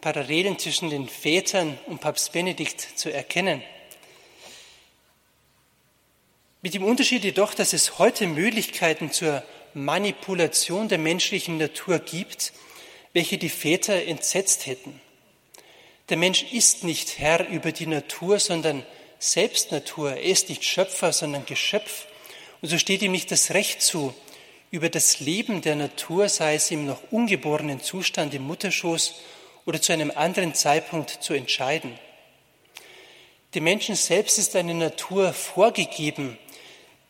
Parallelen 0.00 0.58
zwischen 0.58 0.88
den 0.88 1.08
Vätern 1.08 1.78
und 1.86 2.00
Papst 2.00 2.32
Benedikt 2.32 2.80
zu 2.80 3.12
erkennen. 3.12 3.62
Mit 6.62 6.74
dem 6.74 6.84
Unterschied 6.84 7.24
jedoch, 7.24 7.54
dass 7.54 7.72
es 7.72 7.98
heute 7.98 8.26
Möglichkeiten 8.26 9.12
zur 9.12 9.42
Manipulation 9.74 10.88
der 10.88 10.98
menschlichen 10.98 11.58
Natur 11.58 11.98
gibt, 11.98 12.52
welche 13.12 13.38
die 13.38 13.48
Väter 13.48 14.04
entsetzt 14.04 14.66
hätten. 14.66 15.00
Der 16.10 16.16
Mensch 16.16 16.42
ist 16.50 16.82
nicht 16.82 17.18
Herr 17.18 17.48
über 17.48 17.70
die 17.70 17.86
Natur, 17.86 18.40
sondern 18.40 18.84
selbst 19.20 19.70
Natur. 19.70 20.10
Er 20.10 20.22
ist 20.24 20.48
nicht 20.48 20.64
Schöpfer, 20.64 21.12
sondern 21.12 21.46
Geschöpf. 21.46 22.06
Und 22.60 22.68
so 22.68 22.78
steht 22.78 23.02
ihm 23.02 23.12
nicht 23.12 23.30
das 23.30 23.52
Recht 23.52 23.80
zu, 23.80 24.12
über 24.72 24.88
das 24.88 25.20
Leben 25.20 25.62
der 25.62 25.76
Natur, 25.76 26.28
sei 26.28 26.56
es 26.56 26.70
im 26.72 26.84
noch 26.84 27.00
ungeborenen 27.12 27.80
Zustand 27.80 28.34
im 28.34 28.42
Mutterschoß 28.42 29.14
oder 29.66 29.80
zu 29.80 29.92
einem 29.92 30.10
anderen 30.10 30.52
Zeitpunkt 30.52 31.22
zu 31.22 31.32
entscheiden. 31.32 31.96
Dem 33.54 33.64
Menschen 33.64 33.94
selbst 33.94 34.36
ist 34.38 34.56
eine 34.56 34.74
Natur 34.74 35.32
vorgegeben, 35.32 36.38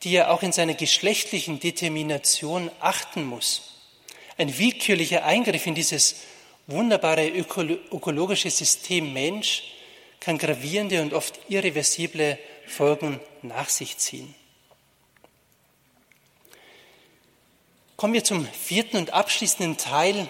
die 0.03 0.15
er 0.15 0.31
auch 0.31 0.43
in 0.43 0.53
seiner 0.53 0.75
geschlechtlichen 0.75 1.59
Determination 1.59 2.71
achten 2.81 3.25
muss. 3.25 3.79
Ein 4.37 4.59
willkürlicher 4.59 5.25
Eingriff 5.25 5.67
in 5.67 5.75
dieses 5.75 6.17
wunderbare 6.71 7.29
ökologische 7.29 8.51
System 8.51 9.13
Mensch 9.13 9.63
kann 10.21 10.39
gravierende 10.39 11.03
und 11.03 11.15
oft 11.15 11.39
irreversible 11.49 12.39
Folgen 12.67 13.21
nach 13.43 13.69
sich 13.69 13.97
ziehen. 13.99 14.35
Kommen 17.97 18.15
wir 18.15 18.25
zum 18.25 18.47
vierten 18.47 18.97
und 18.97 19.13
abschließenden 19.13 19.77
Teil, 19.77 20.29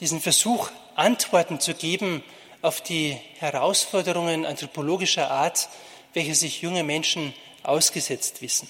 diesen 0.00 0.20
Versuch, 0.20 0.70
Antworten 0.94 1.58
zu 1.58 1.74
geben 1.74 2.22
auf 2.60 2.80
die 2.80 3.16
Herausforderungen 3.38 4.46
anthropologischer 4.46 5.30
Art, 5.30 5.68
welche 6.14 6.34
sich 6.34 6.62
junge 6.62 6.84
Menschen 6.84 7.34
ausgesetzt 7.62 8.42
wissen. 8.42 8.68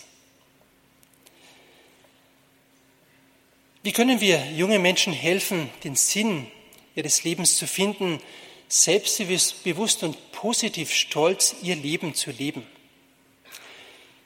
Wie 3.82 3.92
können 3.92 4.20
wir 4.20 4.46
junge 4.52 4.78
Menschen 4.78 5.12
helfen, 5.12 5.68
den 5.82 5.96
Sinn 5.96 6.46
ihres 6.94 7.24
Lebens 7.24 7.56
zu 7.56 7.66
finden, 7.66 8.20
selbstbewusst 8.68 10.02
und 10.02 10.32
positiv 10.32 10.92
stolz 10.92 11.56
ihr 11.62 11.76
Leben 11.76 12.14
zu 12.14 12.30
leben? 12.30 12.66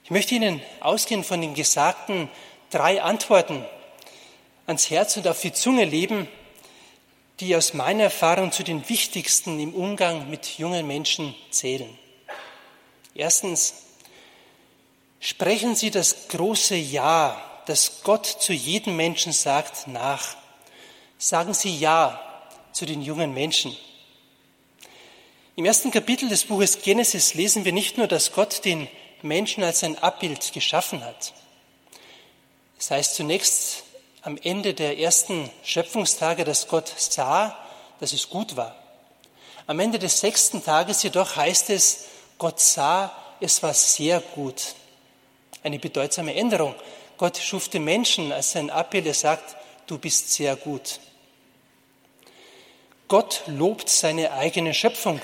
Ich 0.05 0.11
möchte 0.11 0.37
Ihnen 0.37 0.63
ausgehend 0.81 1.27
von 1.27 1.41
den 1.41 1.55
Gesagten 1.55 2.29
drei 2.71 3.03
Antworten 3.03 3.65
ans 4.67 4.89
Herz 4.91 5.17
und 5.17 5.27
auf 5.27 5.41
die 5.41 5.53
Zunge 5.53 5.85
leben, 5.85 6.29
die 7.41 7.57
aus 7.57 7.75
meiner 7.75 8.05
Erfahrung 8.05 8.53
zu 8.53 8.63
den 8.63 8.89
wichtigsten 8.89 9.59
im 9.59 9.75
Umgang 9.75 10.31
mit 10.31 10.59
jungen 10.59 10.87
Menschen 10.87 11.35
zählen. 11.51 11.99
Erstens, 13.15 13.75
sprechen 15.21 15.75
Sie 15.75 15.91
das 15.91 16.29
große 16.29 16.77
Ja, 16.77 17.43
das 17.67 18.03
Gott 18.05 18.27
zu 18.27 18.53
jedem 18.53 18.97
Menschen 18.97 19.33
sagt, 19.33 19.89
nach. 19.89 20.37
Sagen 21.19 21.53
Sie 21.53 21.77
Ja 21.77 22.26
zu 22.77 22.85
den 22.85 23.01
jungen 23.01 23.33
Menschen. 23.33 23.75
Im 25.55 25.65
ersten 25.65 25.91
Kapitel 25.91 26.29
des 26.29 26.45
Buches 26.45 26.83
Genesis 26.83 27.33
lesen 27.33 27.65
wir 27.65 27.73
nicht 27.73 27.97
nur, 27.97 28.07
dass 28.07 28.33
Gott 28.33 28.67
den 28.67 28.87
Menschen 29.23 29.65
als 29.65 29.83
ein 29.83 29.97
Abbild 29.97 30.53
geschaffen 30.53 31.03
hat. 31.03 31.33
Es 32.79 32.91
heißt 32.91 33.15
zunächst, 33.15 33.85
am 34.21 34.37
Ende 34.43 34.75
der 34.75 34.99
ersten 34.99 35.49
Schöpfungstage, 35.65 36.45
dass 36.45 36.69
Gott 36.69 36.93
sah, 36.99 37.57
dass 37.99 38.13
es 38.13 38.29
gut 38.29 38.57
war. 38.57 38.77
Am 39.67 39.81
Ende 39.81 39.99
des 39.99 40.21
sechsten 40.21 40.63
Tages 40.63 41.03
jedoch 41.03 41.35
heißt 41.35 41.71
es, 41.71 42.05
Gott 42.37 42.61
sah, 42.61 43.11
es 43.41 43.63
war 43.63 43.73
sehr 43.73 44.21
gut. 44.21 44.75
Eine 45.63 45.79
bedeutsame 45.79 46.35
Änderung. 46.35 46.75
Gott 47.17 47.39
schuf 47.39 47.71
den 47.71 47.85
Menschen 47.85 48.33
als 48.33 48.53
sein 48.53 48.69
Abbild, 48.69 49.07
er 49.07 49.15
sagt, 49.15 49.57
du 49.87 49.97
bist 49.99 50.31
sehr 50.35 50.57
gut. 50.57 51.01
Gott 53.09 53.45
lobt 53.47 53.89
seine 53.89 54.33
eigene 54.33 54.75
Schöpfung. 54.75 55.21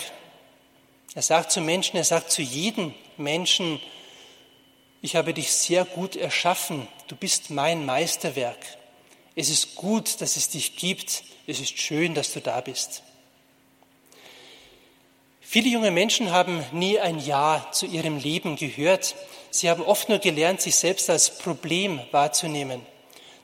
Er 1.15 1.23
sagt 1.23 1.51
zu 1.53 1.61
Menschen, 1.61 1.97
er 1.97 2.05
sagt 2.05 2.31
zu 2.31 2.41
jedem 2.41 2.95
Menschen, 3.17 3.81
ich 5.01 5.17
habe 5.17 5.35
dich 5.35 5.53
sehr 5.53 5.85
gut 5.85 6.15
erschaffen, 6.15 6.87
du 7.09 7.17
bist 7.17 7.51
mein 7.51 7.85
Meisterwerk. 7.85 8.59
Es 9.35 9.49
ist 9.49 9.75
gut, 9.75 10.21
dass 10.21 10.37
es 10.37 10.49
dich 10.49 10.77
gibt. 10.77 11.25
Es 11.47 11.59
ist 11.59 11.79
schön, 11.79 12.15
dass 12.15 12.33
du 12.33 12.41
da 12.41 12.61
bist. 12.61 13.03
Viele 15.41 15.69
junge 15.69 15.91
Menschen 15.91 16.31
haben 16.31 16.65
nie 16.73 16.99
ein 16.99 17.19
Ja 17.19 17.67
zu 17.73 17.87
ihrem 17.87 18.19
Leben 18.19 18.57
gehört. 18.57 19.17
Sie 19.51 19.69
haben 19.69 19.83
oft 19.83 20.09
nur 20.09 20.19
gelernt, 20.19 20.61
sich 20.61 20.77
selbst 20.77 21.11
als 21.11 21.37
Problem 21.39 22.01
wahrzunehmen, 22.11 22.81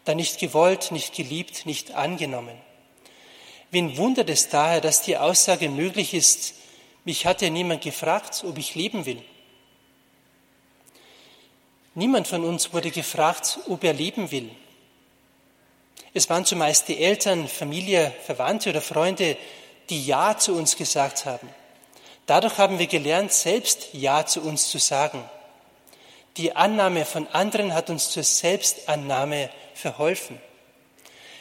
da 0.05 0.15
nicht 0.15 0.39
gewollt, 0.39 0.93
nicht 0.93 1.15
geliebt, 1.15 1.67
nicht 1.67 1.93
angenommen. 1.93 2.57
Wen 3.71 3.97
wundert 3.97 4.31
es 4.31 4.49
daher, 4.49 4.81
dass 4.81 5.03
die 5.03 5.17
Aussage 5.17 5.69
möglich 5.69 6.15
ist, 6.15 6.55
Mich 7.09 7.25
hat 7.25 7.41
ja 7.41 7.49
niemand 7.49 7.81
gefragt, 7.83 8.45
ob 8.47 8.59
ich 8.59 8.75
leben 8.75 9.07
will. 9.07 9.23
Niemand 11.95 12.29
von 12.29 12.45
uns 12.45 12.75
wurde 12.75 12.91
gefragt, 12.91 13.61
ob 13.67 13.83
er 13.83 13.95
leben 13.95 14.31
will. 14.31 14.51
Es 16.13 16.29
waren 16.29 16.45
zumeist 16.45 16.87
die 16.89 16.99
Eltern, 16.99 17.49
Familie, 17.49 18.13
Verwandte 18.27 18.69
oder 18.69 18.83
Freunde, 18.83 19.39
die 19.89 20.05
Ja 20.05 20.37
zu 20.37 20.55
uns 20.55 20.77
gesagt 20.77 21.25
haben. 21.25 21.49
Dadurch 22.27 22.59
haben 22.59 22.79
wir 22.79 22.89
gelernt, 22.89 23.33
selbst 23.33 23.89
Ja 23.95 24.27
zu 24.27 24.43
uns 24.43 24.69
zu 24.69 24.77
sagen. 24.77 25.25
Die 26.37 26.55
Annahme 26.55 27.07
von 27.07 27.27
anderen 27.29 27.73
hat 27.73 27.89
uns 27.89 28.11
zur 28.11 28.23
Selbstannahme 28.23 29.49
verholfen. 29.73 30.39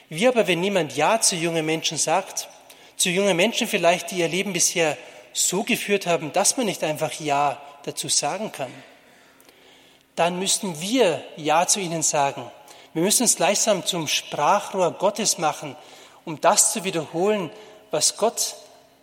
Wie 0.10 0.28
aber, 0.28 0.48
wenn 0.48 0.62
niemand 0.62 0.96
Ja 0.96 1.20
zu 1.20 1.36
jungen 1.36 1.66
Menschen 1.66 1.98
sagt, 1.98 2.48
zu 2.96 3.10
jungen 3.10 3.36
Menschen 3.36 3.68
vielleicht, 3.68 4.12
die 4.12 4.20
ihr 4.20 4.30
Leben 4.30 4.54
bisher 4.54 4.98
so 5.34 5.64
geführt 5.64 6.08
haben, 6.08 6.32
dass 6.34 6.58
man 6.58 6.66
nicht 6.66 6.84
einfach 6.84 7.14
Ja 7.20 7.62
dazu 7.84 8.08
sagen 8.08 8.52
kann, 8.52 8.72
dann 10.16 10.40
müssten 10.40 10.82
wir 10.82 11.24
Ja 11.36 11.68
zu 11.68 11.80
ihnen 11.80 12.04
sagen. 12.04 12.50
Wir 12.94 13.04
müssen 13.04 13.24
es 13.24 13.36
gleichsam 13.36 13.86
zum 13.86 14.08
Sprachrohr 14.08 14.92
Gottes 14.92 15.38
machen, 15.38 15.76
um 16.26 16.42
das 16.42 16.74
zu 16.74 16.84
wiederholen, 16.84 17.52
was 17.92 18.18
Gott 18.18 18.56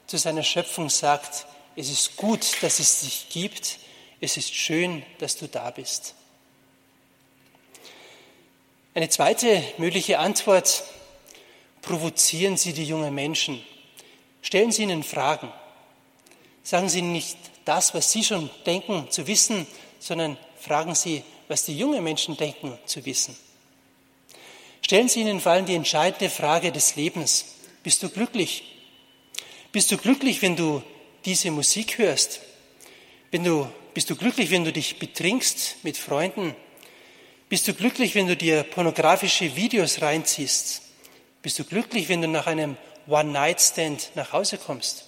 zu 0.07 0.17
seiner 0.17 0.43
Schöpfung 0.43 0.91
sagt. 0.91 1.47
Es 1.77 1.91
ist 1.91 2.17
gut, 2.17 2.63
dass 2.63 2.81
es 2.81 3.01
dich 3.01 3.29
gibt. 3.29 3.79
Es 4.21 4.37
ist 4.37 4.55
schön, 4.55 5.05
dass 5.19 5.37
du 5.37 5.47
da 5.47 5.71
bist. 5.71 6.15
Eine 8.95 9.09
zweite 9.09 9.63
mögliche 9.77 10.19
Antwort. 10.19 10.85
Provozieren 11.85 12.57
Sie 12.57 12.73
die 12.73 12.85
jungen 12.85 13.15
Menschen. 13.15 13.63
Stellen 14.43 14.73
Sie 14.73 14.83
ihnen 14.83 15.03
Fragen. 15.03 15.53
Sagen 16.63 16.89
Sie 16.89 17.03
nicht 17.03 17.37
das, 17.65 17.95
was 17.95 18.11
Sie 18.11 18.25
schon 18.25 18.51
denken 18.67 19.11
zu 19.11 19.27
wissen, 19.27 19.67
sondern 19.99 20.39
fragen 20.59 20.95
Sie, 20.95 21.23
was 21.49 21.65
die 21.65 21.77
jungen 21.77 22.03
Menschen 22.03 22.37
denken 22.37 22.79
zu 22.87 23.05
wissen. 23.05 23.37
Stellen 24.81 25.09
Sie 25.09 25.21
ihnen 25.21 25.41
vor 25.41 25.53
allem 25.53 25.67
die 25.67 25.75
entscheidende 25.75 26.31
Frage 26.31 26.73
des 26.73 26.97
Lebens. 26.97 27.47
Bist 27.83 28.03
du 28.03 28.09
glücklich? 28.09 28.65
Bist 29.73 29.91
du 29.91 29.99
glücklich, 29.99 30.41
wenn 30.41 30.57
du 30.57 30.83
diese 31.25 31.51
Musik 31.51 31.99
hörst? 31.99 32.41
Wenn 33.31 33.45
du, 33.45 33.67
bist 33.93 34.09
du 34.09 34.17
glücklich, 34.17 34.51
wenn 34.51 34.65
du 34.65 34.73
dich 34.73 34.99
betrinkst 34.99 35.77
mit 35.83 35.97
Freunden? 35.97 36.55
Bist 37.49 37.69
du 37.69 37.75
glücklich, 37.75 38.15
wenn 38.15 38.27
du 38.27 38.37
dir 38.37 38.63
pornografische 38.63 39.55
Videos 39.57 40.01
reinziehst? 40.01 40.84
Bist 41.45 41.59
du 41.59 41.65
glücklich, 41.65 42.09
wenn 42.09 42.23
du 42.23 42.29
nach 42.29 42.47
einem 42.47 42.79
One-Night-Stand 43.07 44.13
nach 44.15 44.33
Hause 44.33 44.57
kommst? 44.57 45.05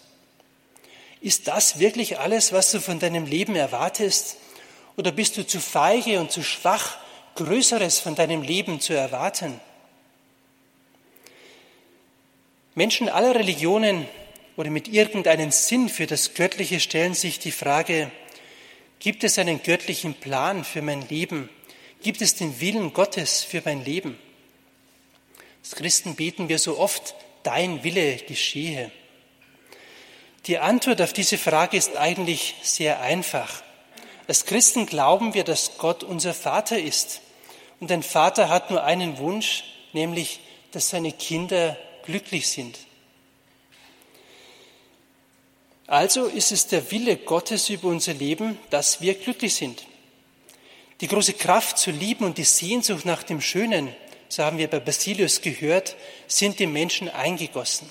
Ist 1.22 1.48
das 1.48 1.78
wirklich 1.78 2.18
alles, 2.18 2.52
was 2.52 2.70
du 2.72 2.78
von 2.78 2.98
deinem 2.98 3.24
Leben 3.24 3.56
erwartest? 3.56 4.36
Oder 4.98 5.12
bist 5.12 5.38
du 5.38 5.46
zu 5.46 5.60
feige 5.60 6.20
und 6.20 6.30
zu 6.30 6.42
schwach, 6.42 6.98
Größeres 7.36 8.00
von 8.00 8.16
deinem 8.16 8.42
Leben 8.42 8.80
zu 8.80 8.92
erwarten? 8.92 9.58
Menschen 12.74 13.08
aller 13.08 13.34
Religionen 13.34 14.06
oder 14.58 14.68
mit 14.68 14.88
irgendeinem 14.88 15.50
Sinn 15.50 15.88
für 15.88 16.06
das 16.06 16.34
Göttliche 16.34 16.80
stellen 16.80 17.14
sich 17.14 17.38
die 17.38 17.50
Frage, 17.50 18.10
gibt 18.98 19.24
es 19.24 19.38
einen 19.38 19.62
göttlichen 19.62 20.12
Plan 20.12 20.64
für 20.64 20.82
mein 20.82 21.08
Leben? 21.08 21.48
Gibt 22.02 22.20
es 22.20 22.34
den 22.34 22.60
Willen 22.60 22.92
Gottes 22.92 23.42
für 23.42 23.62
mein 23.64 23.82
Leben? 23.82 24.18
Als 25.66 25.74
Christen 25.74 26.14
beten 26.14 26.48
wir 26.48 26.60
so 26.60 26.78
oft, 26.78 27.16
dein 27.42 27.82
Wille 27.82 28.18
geschehe. 28.18 28.92
Die 30.46 30.58
Antwort 30.58 31.02
auf 31.02 31.12
diese 31.12 31.38
Frage 31.38 31.76
ist 31.76 31.96
eigentlich 31.96 32.54
sehr 32.62 33.00
einfach. 33.00 33.64
Als 34.28 34.44
Christen 34.44 34.86
glauben 34.86 35.34
wir, 35.34 35.42
dass 35.42 35.76
Gott 35.76 36.04
unser 36.04 36.34
Vater 36.34 36.78
ist. 36.78 37.20
Und 37.80 37.90
ein 37.90 38.04
Vater 38.04 38.48
hat 38.48 38.70
nur 38.70 38.84
einen 38.84 39.18
Wunsch, 39.18 39.64
nämlich, 39.92 40.38
dass 40.70 40.90
seine 40.90 41.10
Kinder 41.10 41.76
glücklich 42.04 42.46
sind. 42.46 42.78
Also 45.88 46.26
ist 46.26 46.52
es 46.52 46.68
der 46.68 46.92
Wille 46.92 47.16
Gottes 47.16 47.70
über 47.70 47.88
unser 47.88 48.14
Leben, 48.14 48.56
dass 48.70 49.00
wir 49.00 49.14
glücklich 49.14 49.56
sind. 49.56 49.84
Die 51.00 51.08
große 51.08 51.32
Kraft 51.32 51.76
zu 51.76 51.90
lieben 51.90 52.24
und 52.24 52.38
die 52.38 52.44
Sehnsucht 52.44 53.04
nach 53.04 53.24
dem 53.24 53.40
Schönen, 53.40 53.92
so 54.28 54.42
haben 54.42 54.58
wir 54.58 54.68
bei 54.68 54.80
Basilius 54.80 55.40
gehört, 55.40 55.96
sind 56.26 56.58
dem 56.58 56.72
Menschen 56.72 57.08
eingegossen. 57.08 57.90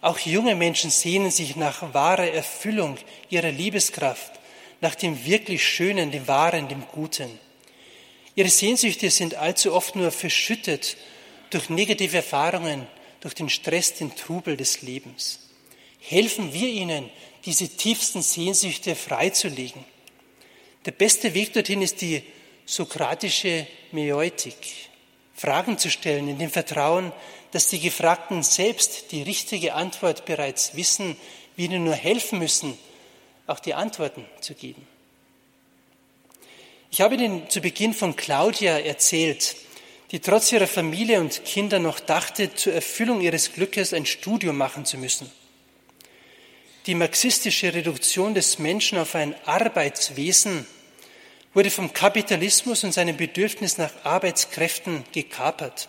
Auch 0.00 0.18
junge 0.18 0.54
Menschen 0.54 0.90
sehnen 0.90 1.30
sich 1.30 1.56
nach 1.56 1.92
wahrer 1.92 2.30
Erfüllung 2.30 2.96
ihrer 3.28 3.50
Liebeskraft, 3.50 4.32
nach 4.80 4.94
dem 4.94 5.26
wirklich 5.26 5.66
Schönen, 5.66 6.10
dem 6.10 6.26
Wahren, 6.26 6.68
dem 6.68 6.84
Guten. 6.90 7.38
Ihre 8.34 8.48
Sehnsüchte 8.48 9.10
sind 9.10 9.34
allzu 9.34 9.74
oft 9.74 9.96
nur 9.96 10.10
verschüttet 10.10 10.96
durch 11.50 11.68
negative 11.68 12.18
Erfahrungen, 12.18 12.86
durch 13.20 13.34
den 13.34 13.50
Stress, 13.50 13.94
den 13.94 14.16
Trubel 14.16 14.56
des 14.56 14.82
Lebens. 14.82 15.40
Helfen 16.00 16.54
wir 16.54 16.68
ihnen, 16.68 17.10
diese 17.44 17.68
tiefsten 17.68 18.22
Sehnsüchte 18.22 18.94
freizulegen. 18.94 19.84
Der 20.86 20.92
beste 20.92 21.34
Weg 21.34 21.52
dorthin 21.52 21.82
ist 21.82 22.00
die 22.00 22.22
sokratische 22.64 23.66
Meutik. 23.92 24.89
Fragen 25.40 25.78
zu 25.78 25.88
stellen 25.88 26.28
in 26.28 26.38
dem 26.38 26.50
Vertrauen, 26.50 27.12
dass 27.52 27.68
die 27.68 27.80
Gefragten 27.80 28.42
selbst 28.42 29.10
die 29.10 29.22
richtige 29.22 29.72
Antwort 29.72 30.26
bereits 30.26 30.76
wissen, 30.76 31.16
wir 31.56 31.64
ihnen 31.64 31.82
nur 31.82 31.94
helfen 31.94 32.38
müssen, 32.38 32.76
auch 33.46 33.58
die 33.58 33.72
Antworten 33.72 34.26
zu 34.42 34.54
geben. 34.54 34.86
Ich 36.90 37.00
habe 37.00 37.14
Ihnen 37.14 37.48
zu 37.48 37.62
Beginn 37.62 37.94
von 37.94 38.16
Claudia 38.16 38.80
erzählt, 38.80 39.56
die 40.10 40.20
trotz 40.20 40.52
ihrer 40.52 40.66
Familie 40.66 41.20
und 41.20 41.42
Kinder 41.46 41.78
noch 41.78 42.00
dachte, 42.00 42.54
zur 42.54 42.74
Erfüllung 42.74 43.22
ihres 43.22 43.54
Glückes 43.54 43.94
ein 43.94 44.04
Studium 44.04 44.58
machen 44.58 44.84
zu 44.84 44.98
müssen. 44.98 45.32
Die 46.84 46.94
marxistische 46.94 47.72
Reduktion 47.72 48.34
des 48.34 48.58
Menschen 48.58 48.98
auf 48.98 49.14
ein 49.14 49.34
Arbeitswesen 49.46 50.66
wurde 51.52 51.70
vom 51.70 51.92
Kapitalismus 51.92 52.84
und 52.84 52.92
seinem 52.92 53.16
Bedürfnis 53.16 53.78
nach 53.78 53.92
Arbeitskräften 54.04 55.04
gekapert. 55.12 55.88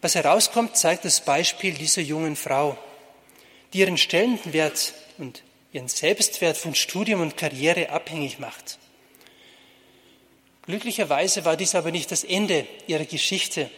Was 0.00 0.14
herauskommt, 0.14 0.76
zeigt 0.76 1.04
das 1.04 1.20
Beispiel 1.20 1.74
dieser 1.74 2.02
jungen 2.02 2.36
Frau, 2.36 2.76
die 3.72 3.78
ihren 3.78 3.98
Stellenwert 3.98 4.94
und 5.18 5.42
ihren 5.72 5.88
Selbstwert 5.88 6.56
von 6.56 6.74
Studium 6.74 7.20
und 7.20 7.36
Karriere 7.36 7.90
abhängig 7.90 8.38
macht. 8.38 8.78
Glücklicherweise 10.66 11.44
war 11.44 11.56
dies 11.56 11.74
aber 11.74 11.90
nicht 11.90 12.10
das 12.10 12.24
Ende 12.24 12.66
ihrer 12.86 13.04
Geschichte. 13.04 13.70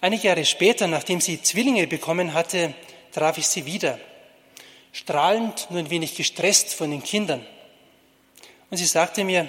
Einige 0.00 0.28
Jahre 0.28 0.44
später, 0.44 0.86
nachdem 0.86 1.20
sie 1.20 1.42
Zwillinge 1.42 1.86
bekommen 1.86 2.32
hatte, 2.32 2.74
traf 3.12 3.38
ich 3.38 3.46
sie 3.46 3.66
wieder, 3.66 3.98
strahlend, 4.92 5.66
nur 5.70 5.78
ein 5.78 5.90
wenig 5.90 6.16
gestresst 6.16 6.74
von 6.74 6.90
den 6.90 7.02
Kindern. 7.02 7.44
Und 8.70 8.78
sie 8.78 8.86
sagte 8.86 9.24
mir, 9.24 9.48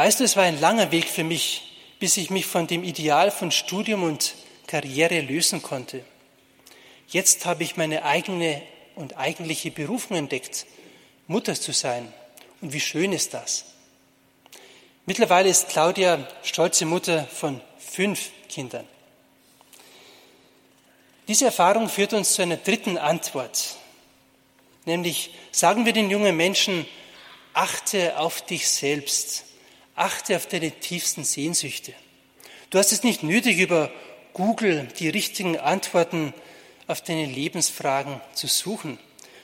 weißt 0.00 0.20
du, 0.20 0.24
es 0.24 0.34
war 0.34 0.44
ein 0.44 0.58
langer 0.58 0.92
Weg 0.92 1.10
für 1.10 1.24
mich, 1.24 1.76
bis 1.98 2.16
ich 2.16 2.30
mich 2.30 2.46
von 2.46 2.66
dem 2.66 2.84
Ideal 2.84 3.30
von 3.30 3.50
Studium 3.50 4.02
und 4.02 4.34
Karriere 4.66 5.20
lösen 5.20 5.60
konnte. 5.60 6.02
Jetzt 7.08 7.44
habe 7.44 7.64
ich 7.64 7.76
meine 7.76 8.02
eigene 8.02 8.62
und 8.94 9.18
eigentliche 9.18 9.70
Berufung 9.70 10.16
entdeckt, 10.16 10.64
Mutter 11.26 11.54
zu 11.54 11.72
sein. 11.72 12.10
Und 12.62 12.72
wie 12.72 12.80
schön 12.80 13.12
ist 13.12 13.34
das? 13.34 13.66
Mittlerweile 15.04 15.50
ist 15.50 15.68
Claudia 15.68 16.26
stolze 16.44 16.86
Mutter 16.86 17.26
von 17.26 17.60
fünf 17.78 18.30
Kindern. 18.48 18.88
Diese 21.28 21.44
Erfahrung 21.44 21.90
führt 21.90 22.14
uns 22.14 22.32
zu 22.32 22.40
einer 22.40 22.56
dritten 22.56 22.96
Antwort, 22.96 23.76
nämlich 24.86 25.34
sagen 25.52 25.84
wir 25.84 25.92
den 25.92 26.08
jungen 26.08 26.38
Menschen, 26.38 26.86
achte 27.52 28.18
auf 28.18 28.40
dich 28.40 28.66
selbst, 28.66 29.44
achte 30.00 30.36
auf 30.36 30.46
deine 30.46 30.70
tiefsten 30.70 31.24
Sehnsüchte. 31.24 31.92
Du 32.70 32.78
hast 32.78 32.90
es 32.90 33.02
nicht 33.02 33.22
nötig, 33.22 33.58
über 33.58 33.92
Google 34.32 34.88
die 34.98 35.10
richtigen 35.10 35.58
Antworten 35.58 36.32
auf 36.86 37.02
deine 37.02 37.26
Lebensfragen 37.26 38.20
zu 38.32 38.46
suchen. 38.46 38.98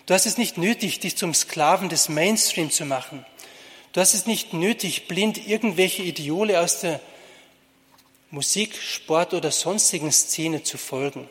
Du 0.07 0.15
hast 0.15 0.27
es 0.27 0.39
nicht 0.39 0.57
nötig, 0.57 1.01
dich 1.01 1.17
zum 1.17 1.35
Sklaven 1.35 1.89
des 1.89 2.09
Mainstream 2.09 2.71
zu 2.71 2.87
machen. 2.87 3.25
Du 3.93 4.01
hast 4.01 4.15
es 4.15 4.27
nicht 4.27 4.55
nötig, 4.55 5.09
blind 5.09 5.47
irgendwelche 5.47 6.03
Ideole 6.03 6.61
aus 6.61 6.81
der 6.81 7.01
Musik, 8.31 8.77
Sport 8.77 9.35
oder 9.35 9.51
sonstigen 9.51 10.11
Szene 10.11 10.63
zu 10.63 10.79
folgen. 10.79 11.29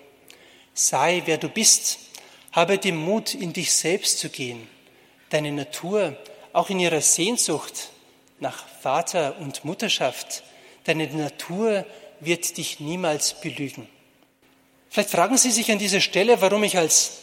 Sei, 0.73 1.23
wer 1.25 1.37
du 1.37 1.49
bist. 1.49 1.99
Habe 2.51 2.77
den 2.77 2.95
Mut, 2.95 3.33
in 3.33 3.53
dich 3.53 3.73
selbst 3.73 4.19
zu 4.19 4.29
gehen. 4.29 4.67
Deine 5.29 5.51
Natur, 5.51 6.15
auch 6.53 6.69
in 6.69 6.79
ihrer 6.79 7.01
Sehnsucht 7.01 7.89
nach 8.39 8.65
Vater 8.81 9.37
und 9.39 9.65
Mutterschaft, 9.65 10.43
deine 10.83 11.07
Natur 11.07 11.85
wird 12.19 12.57
dich 12.57 12.79
niemals 12.79 13.39
belügen. 13.41 13.87
Vielleicht 14.89 15.09
fragen 15.09 15.37
Sie 15.37 15.51
sich 15.51 15.71
an 15.71 15.79
dieser 15.79 16.01
Stelle, 16.01 16.41
warum 16.41 16.63
ich 16.63 16.77
als 16.77 17.17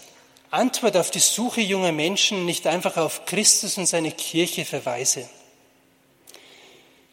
Antwort 0.50 0.96
auf 0.96 1.10
die 1.10 1.20
Suche 1.20 1.62
junger 1.62 1.92
Menschen 1.92 2.44
nicht 2.44 2.66
einfach 2.66 2.98
auf 2.98 3.24
Christus 3.24 3.78
und 3.78 3.86
seine 3.86 4.12
Kirche 4.12 4.66
verweise. 4.66 5.28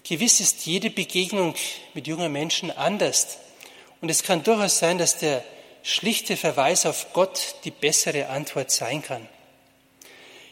Gewiss 0.04 0.40
ist 0.40 0.66
jede 0.66 0.90
Begegnung 0.90 1.56
mit 1.94 2.08
jungen 2.08 2.32
Menschen 2.32 2.72
anders. 2.72 3.38
Und 4.02 4.10
es 4.10 4.24
kann 4.24 4.44
durchaus 4.44 4.80
sein, 4.80 4.98
dass 4.98 5.18
der 5.20 5.44
schlichte 5.84 6.36
Verweis 6.36 6.86
auf 6.86 7.14
Gott 7.14 7.56
die 7.64 7.72
bessere 7.72 8.28
Antwort 8.28 8.72
sein 8.72 9.02
kann. 9.02 9.28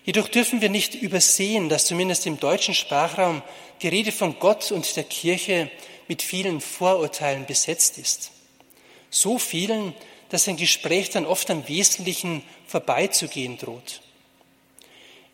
Jedoch 0.07 0.29
dürfen 0.29 0.61
wir 0.61 0.69
nicht 0.69 0.95
übersehen, 0.95 1.67
dass 1.67 1.85
zumindest 1.85 2.25
im 2.27 2.39
deutschen 2.39 2.73
Sprachraum 2.73 3.43
die 3.81 3.89
Rede 3.89 4.13
von 4.13 4.39
Gott 4.39 4.71
und 4.71 4.95
der 4.95 5.03
Kirche 5.03 5.69
mit 6.07 6.21
vielen 6.21 6.61
Vorurteilen 6.61 7.45
besetzt 7.45 7.97
ist. 7.97 8.31
So 9.09 9.37
vielen, 9.37 9.93
dass 10.29 10.47
ein 10.47 10.55
Gespräch 10.55 11.09
dann 11.09 11.25
oft 11.25 11.51
am 11.51 11.67
Wesentlichen 11.67 12.41
vorbeizugehen 12.67 13.57
droht. 13.57 13.99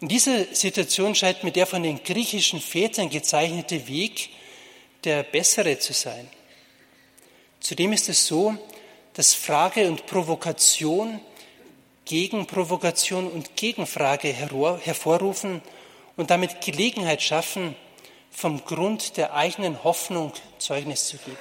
In 0.02 0.08
dieser 0.08 0.46
Situation 0.56 1.14
scheint 1.14 1.44
mir 1.44 1.52
der 1.52 1.68
von 1.68 1.84
den 1.84 2.04
griechischen 2.04 2.60
Vätern 2.60 3.12
gezeichnete 3.12 3.88
Weg 3.88 4.32
der 5.04 5.22
bessere 5.22 5.78
zu 5.78 5.94
sein. 5.94 6.28
Zudem 7.60 7.94
ist 7.94 8.10
es 8.10 8.26
so, 8.26 8.58
dass 9.14 9.36
Frage 9.36 9.88
und 9.88 10.08
Provokation 10.08 11.22
Gegenprovokation 12.06 13.30
und 13.30 13.56
Gegenfrage 13.56 14.28
hervorrufen 14.30 15.62
und 16.18 16.30
damit 16.30 16.62
Gelegenheit 16.62 17.22
schaffen, 17.22 17.76
vom 18.30 18.66
Grund 18.66 19.18
der 19.18 19.34
eigenen 19.34 19.84
Hoffnung 19.84 20.34
Zeugnis 20.58 21.08
zu 21.08 21.18
geben. 21.18 21.38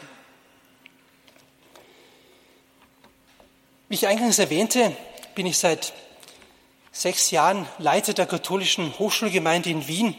Wie 3.88 3.94
ich 3.94 4.06
eingangs 4.06 4.38
erwähnte, 4.38 4.96
bin 5.34 5.46
ich 5.46 5.58
seit 5.58 5.92
sechs 6.92 7.30
Jahren 7.30 7.66
Leiter 7.78 8.12
der 8.12 8.26
katholischen 8.26 8.98
Hochschulgemeinde 8.98 9.70
in 9.70 9.88
Wien. 9.88 10.14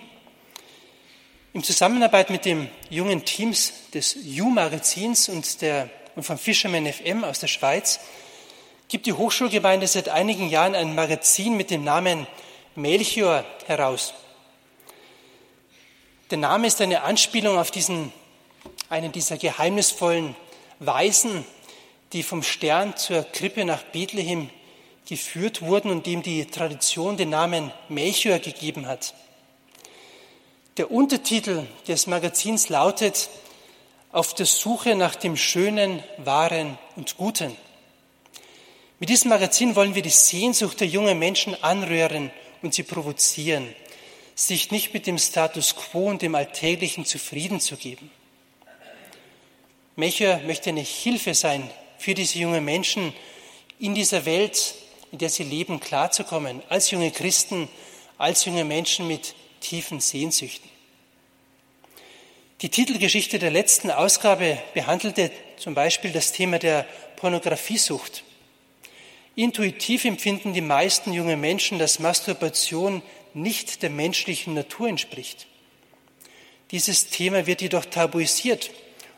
In 1.54 1.64
Zusammenarbeit 1.64 2.32
mit 2.32 2.46
dem 2.46 2.68
jungen 2.90 3.26
Teams 3.26 3.74
des 3.94 4.16
U-Magazins 4.16 5.30
und, 5.30 5.48
und 6.16 6.24
vom 6.24 6.38
Fisherman 6.38 6.92
FM 6.92 7.24
aus 7.24 7.40
der 7.40 7.48
Schweiz 7.48 8.00
gibt 8.94 9.08
die 9.08 9.14
Hochschulgemeinde 9.14 9.88
seit 9.88 10.08
einigen 10.10 10.50
Jahren 10.50 10.76
ein 10.76 10.94
Magazin 10.94 11.58
mit 11.58 11.72
dem 11.72 11.84
Namen 11.84 12.28
Melchior 12.76 13.44
heraus. 13.66 14.14
Der 16.30 16.38
Name 16.38 16.68
ist 16.68 16.80
eine 16.80 17.02
Anspielung 17.02 17.58
auf 17.58 17.72
diesen, 17.72 18.14
einen 18.90 19.12
dieser 19.12 19.38
geheimnisvollen 19.38 20.36
Weisen, 20.78 21.44
die 22.12 22.22
vom 22.22 22.44
Stern 22.44 22.96
zur 22.96 23.24
Krippe 23.24 23.66
nach 23.66 23.82
Bethlehem 23.82 24.52
geführt 25.10 25.64
wurden 25.64 25.90
und 25.90 26.06
dem 26.06 26.22
die 26.22 26.46
Tradition 26.46 27.18
den 27.18 27.32
Namen 27.32 27.72
Melchior 27.90 28.38
gegeben 28.38 28.86
hat. 28.86 29.16
Der 30.78 30.92
Untertitel 30.92 31.66
des 31.88 32.06
Magazins 32.06 32.70
lautet 32.70 33.30
Auf 34.12 34.36
der 34.36 34.46
Suche 34.46 34.94
nach 34.94 35.16
dem 35.16 35.36
Schönen, 35.36 36.04
Wahren 36.20 36.78
und 36.96 37.18
Guten. 37.18 37.58
Mit 39.00 39.10
diesem 39.10 39.30
Magazin 39.30 39.76
wollen 39.76 39.96
wir 39.96 40.02
die 40.02 40.10
Sehnsucht 40.10 40.80
der 40.80 40.88
jungen 40.88 41.20
Menschen 41.20 41.62
anrühren 41.62 42.32
und 42.62 42.74
sie 42.74 42.84
provozieren, 42.84 43.76
sich 44.36 44.72
nicht 44.72 44.94
mit 44.94 45.08
dem 45.08 45.18
Status 45.18 45.76
quo 45.76 46.10
und 46.10 46.22
dem 46.22 46.36
Alltäglichen 46.36 47.06
zufrieden 47.06 47.60
zu 47.60 47.76
geben. 47.76 48.10
Mecher 49.96 50.40
möchte 50.46 50.70
eine 50.70 50.82
Hilfe 50.82 51.34
sein 51.34 51.70
für 51.98 52.14
diese 52.14 52.40
jungen 52.40 52.66
Menschen 52.66 53.14
in 53.80 53.94
dieser 53.94 54.26
Welt, 54.26 54.76
in 55.12 55.20
der 55.20 55.30
sie 55.30 55.44
leben, 55.44 55.80
klarzukommen, 55.80 56.64
als 56.70 56.90
junge 56.90 57.12
Christen, 57.12 57.70
als 58.18 58.46
junge 58.46 58.66
Menschen 58.66 59.08
mit 59.08 59.36
tiefen 59.60 60.00
Sehnsüchten. 60.00 60.70
Die 62.62 62.70
Titelgeschichte 62.70 63.40
der 63.40 63.52
letzten 63.52 63.92
Ausgabe 63.92 64.58
behandelte 64.74 65.32
zum 65.58 65.74
Beispiel 65.74 66.12
das 66.12 66.32
Thema 66.32 66.60
der 66.60 66.86
Pornografiesucht. 67.18 68.24
Intuitiv 69.36 70.06
empfinden 70.06 70.54
die 70.54 70.62
meisten 70.62 71.12
junge 71.12 71.38
Menschen, 71.38 71.80
dass 71.80 72.00
Masturbation 72.00 73.02
nicht 73.34 73.82
der 73.82 73.90
menschlichen 73.90 74.54
Natur 74.54 74.88
entspricht. 74.88 75.48
Dieses 76.72 77.10
Thema 77.10 77.48
wird 77.48 77.62
jedoch 77.62 77.86
tabuisiert. 77.86 78.70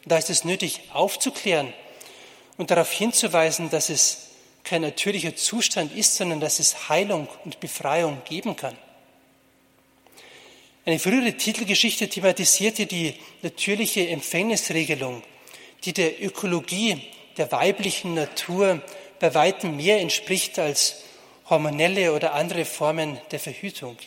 Und 0.04 0.12
da 0.12 0.18
ist 0.18 0.30
es 0.30 0.46
nötig, 0.46 0.82
aufzuklären 0.94 1.74
und 2.58 2.72
darauf 2.72 2.92
hinzuweisen, 2.92 3.70
dass 3.70 3.90
es 3.90 4.30
kein 4.64 4.82
natürlicher 4.82 5.36
Zustand 5.36 5.96
ist, 5.96 6.16
sondern 6.16 6.40
dass 6.40 6.60
es 6.60 6.90
Heilung 6.90 7.28
und 7.44 7.60
Befreiung 7.60 8.22
geben 8.26 8.56
kann. 8.56 8.76
Eine 10.86 11.00
frühere 11.00 11.34
Titelgeschichte 11.34 12.08
thematisierte 12.08 12.86
die 12.86 13.16
natürliche 13.42 14.08
Empfängnisregelung, 14.08 15.24
die 15.84 15.94
der 15.94 16.24
Ökologie 16.24 17.02
der 17.38 17.52
weiblichen 17.52 18.14
Natur 18.14 18.82
bei 19.20 19.34
weitem 19.34 19.78
mehr 19.78 20.00
entspricht 20.00 20.60
als 20.60 21.04
hormonelle 21.50 22.14
oder 22.14 22.34
andere 22.34 22.66
Formen 22.66 23.20
der 23.32 23.40
Verhütung. 23.40 23.98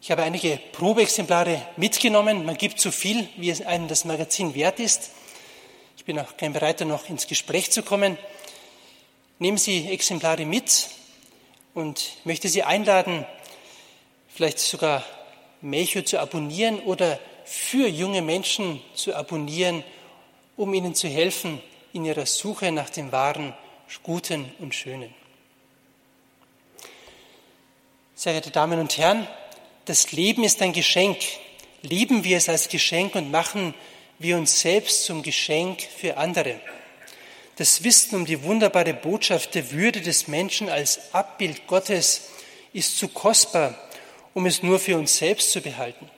Ich 0.00 0.10
habe 0.10 0.22
einige 0.22 0.60
Probeexemplare 0.72 1.62
mitgenommen. 1.76 2.44
Man 2.44 2.56
gibt 2.56 2.80
so 2.80 2.90
viel, 2.90 3.28
wie 3.36 3.50
es 3.50 3.64
einem 3.64 3.88
das 3.88 4.04
Magazin 4.04 4.54
wert 4.54 4.78
ist. 4.78 5.10
Ich 5.96 6.04
bin 6.04 6.18
auch 6.18 6.36
kein 6.36 6.52
Bereiter, 6.52 6.84
noch 6.84 7.08
ins 7.08 7.26
Gespräch 7.26 7.70
zu 7.72 7.82
kommen. 7.82 8.16
Nehmen 9.38 9.58
Sie 9.58 9.88
Exemplare 9.90 10.44
mit 10.44 10.88
und 11.74 12.18
möchte 12.24 12.48
Sie 12.48 12.62
einladen, 12.62 13.26
vielleicht 14.28 14.58
sogar 14.58 15.04
Melchior 15.60 16.04
zu 16.04 16.20
abonnieren 16.20 16.78
oder 16.80 17.18
für 17.44 17.88
junge 17.88 18.22
Menschen 18.22 18.80
zu 18.94 19.14
abonnieren, 19.14 19.82
um 20.56 20.72
ihnen 20.72 20.94
zu 20.94 21.08
helfen, 21.08 21.60
in 21.96 22.04
ihrer 22.04 22.26
Suche 22.26 22.70
nach 22.72 22.90
dem 22.90 23.10
wahren, 23.10 23.54
Guten 24.02 24.52
und 24.58 24.74
Schönen. 24.74 25.14
Sehr 28.14 28.34
geehrte 28.34 28.50
Damen 28.50 28.78
und 28.78 28.98
Herren, 28.98 29.26
das 29.86 30.12
Leben 30.12 30.44
ist 30.44 30.60
ein 30.60 30.74
Geschenk. 30.74 31.16
Lieben 31.80 32.22
wir 32.22 32.36
es 32.36 32.50
als 32.50 32.68
Geschenk 32.68 33.14
und 33.14 33.30
machen 33.30 33.72
wir 34.18 34.36
uns 34.36 34.60
selbst 34.60 35.04
zum 35.04 35.22
Geschenk 35.22 35.80
für 35.80 36.18
andere. 36.18 36.60
Das 37.56 37.82
Wissen 37.82 38.16
um 38.16 38.26
die 38.26 38.42
wunderbare 38.42 38.92
Botschaft 38.92 39.54
der 39.54 39.70
Würde 39.70 40.02
des 40.02 40.28
Menschen 40.28 40.68
als 40.68 41.14
Abbild 41.14 41.66
Gottes 41.66 42.28
ist 42.74 42.98
zu 42.98 43.08
kostbar, 43.08 43.74
um 44.34 44.44
es 44.44 44.62
nur 44.62 44.78
für 44.78 44.98
uns 44.98 45.16
selbst 45.16 45.50
zu 45.50 45.62
behalten. 45.62 46.10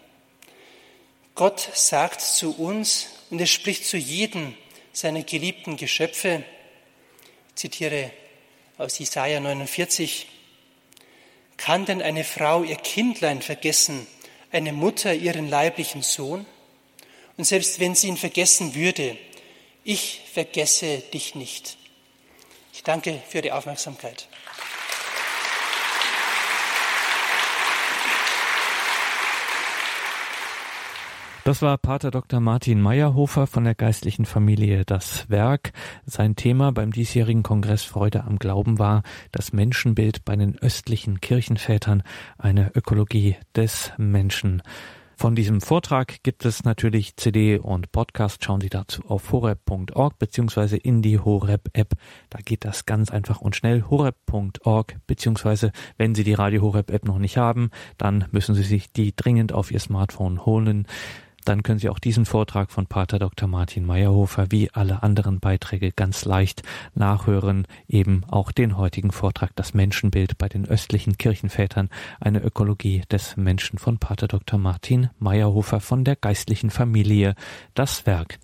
Gott 1.37 1.61
sagt 1.75 2.21
zu 2.21 2.57
uns 2.59 3.07
und 3.31 3.39
er 3.39 3.47
spricht 3.47 3.87
zu 3.87 3.97
jedem, 3.97 4.57
seine 4.99 5.23
geliebten 5.23 5.77
Geschöpfe. 5.77 6.43
Ich 7.51 7.55
zitiere 7.55 8.11
aus 8.79 8.99
Jesaja 8.99 9.39
49. 9.39 10.27
Kann 11.57 11.87
denn 11.87 12.03
eine 12.03 12.25
Frau 12.25 12.65
ihr 12.65 12.77
Kindlein 12.77 13.41
vergessen, 13.41 14.07
eine 14.51 14.73
Mutter 14.73 15.15
ihren 15.15 15.49
leiblichen 15.49 16.03
Sohn? 16.03 16.47
Und 17.37 17.45
selbst 17.45 17.79
wenn 17.79 17.95
sie 17.95 18.09
ihn 18.09 18.17
vergessen 18.17 18.75
würde, 18.75 19.17
ich 19.85 20.21
vergesse 20.33 20.99
dich 20.99 21.37
nicht. 21.37 21.77
Ich 22.73 22.83
danke 22.83 23.23
für 23.29 23.41
die 23.41 23.53
Aufmerksamkeit. 23.53 24.29
Das 31.49 31.63
war 31.63 31.79
Pater 31.79 32.11
Dr. 32.11 32.41
Martin 32.41 32.79
Meyerhofer 32.79 33.47
von 33.47 33.65
der 33.65 33.75
geistlichen 33.75 34.27
Familie 34.27 34.85
Das 34.85 35.31
Werk. 35.31 35.73
Sein 36.05 36.37
Thema 36.37 36.73
beim 36.73 36.93
diesjährigen 36.93 37.43
Kongress 37.43 37.85
Freude 37.85 38.25
am 38.25 38.39
Glauben 38.39 38.79
war 38.79 39.03
das 39.33 39.55
Menschenbild 39.55 40.27
bei 40.27 40.37
den 40.37 40.59
östlichen 40.59 41.23
Kirchenvätern, 41.23 42.03
eine 42.37 42.73
Ökologie 42.75 43.37
des 43.57 43.93
Menschen. 43.97 44.61
Von 45.17 45.35
diesem 45.35 45.63
Vortrag 45.63 46.23
gibt 46.23 46.45
es 46.45 46.65
natürlich 46.65 47.17
CD 47.17 47.59
und 47.59 47.93
Podcast. 47.93 48.45
Schauen 48.45 48.61
Sie 48.61 48.69
dazu 48.69 49.07
auf 49.07 49.33
horeb.org 49.33 50.19
beziehungsweise 50.19 50.77
in 50.77 51.01
die 51.01 51.19
Horeb-App. 51.19 51.95
Da 52.29 52.41
geht 52.45 52.67
das 52.67 52.85
ganz 52.85 53.11
einfach 53.11 53.41
und 53.41 53.57
schnell. 53.57 53.85
horeb.org 53.89 54.97
beziehungsweise 55.07 55.73
wenn 55.97 56.15
Sie 56.15 56.25
die 56.25 56.35
Radio 56.35 56.61
Horeb-App 56.61 57.07
noch 57.07 57.19
nicht 57.19 57.39
haben, 57.39 57.71
dann 57.97 58.27
müssen 58.33 58.55
Sie 58.55 58.65
sich 58.65 58.93
die 58.93 59.17
dringend 59.17 59.55
auf 59.55 59.71
Ihr 59.71 59.81
Smartphone 59.81 60.45
holen 60.45 60.87
dann 61.49 61.63
können 61.63 61.79
Sie 61.79 61.89
auch 61.89 61.99
diesen 61.99 62.27
Vortrag 62.27 62.71
von 62.71 62.87
Pater 62.87 63.19
Dr. 63.19 63.49
Martin 63.49 63.87
Meyerhofer 63.87 64.51
wie 64.51 64.71
alle 64.73 65.03
anderen 65.03 65.41
Beiträge 65.41 65.93
ganz 65.93 66.27
leicht 66.27 66.63
nachhören. 66.95 67.67
Eben 67.89 68.25
auch 68.29 68.53
den 68.53 68.77
heutigen 68.77 69.13
Vortrag 69.13 69.57
Das 69.57 69.73
Menschenbild 69.73 70.37
bei 70.37 70.49
den 70.49 70.67
östlichen 70.67 71.17
Kirchenvätern, 71.17 71.89
eine 72.21 72.41
Ökologie 72.41 73.03
des 73.11 73.37
Menschen 73.37 73.79
von 73.79 73.99
Pater 73.99 74.29
Dr. 74.29 74.59
Martin 74.59 75.09
Meyerhofer 75.19 75.81
von 75.81 76.05
der 76.05 76.17
geistlichen 76.17 76.71
Familie 76.71 77.35
Das 77.73 78.05
Werk. 78.05 78.39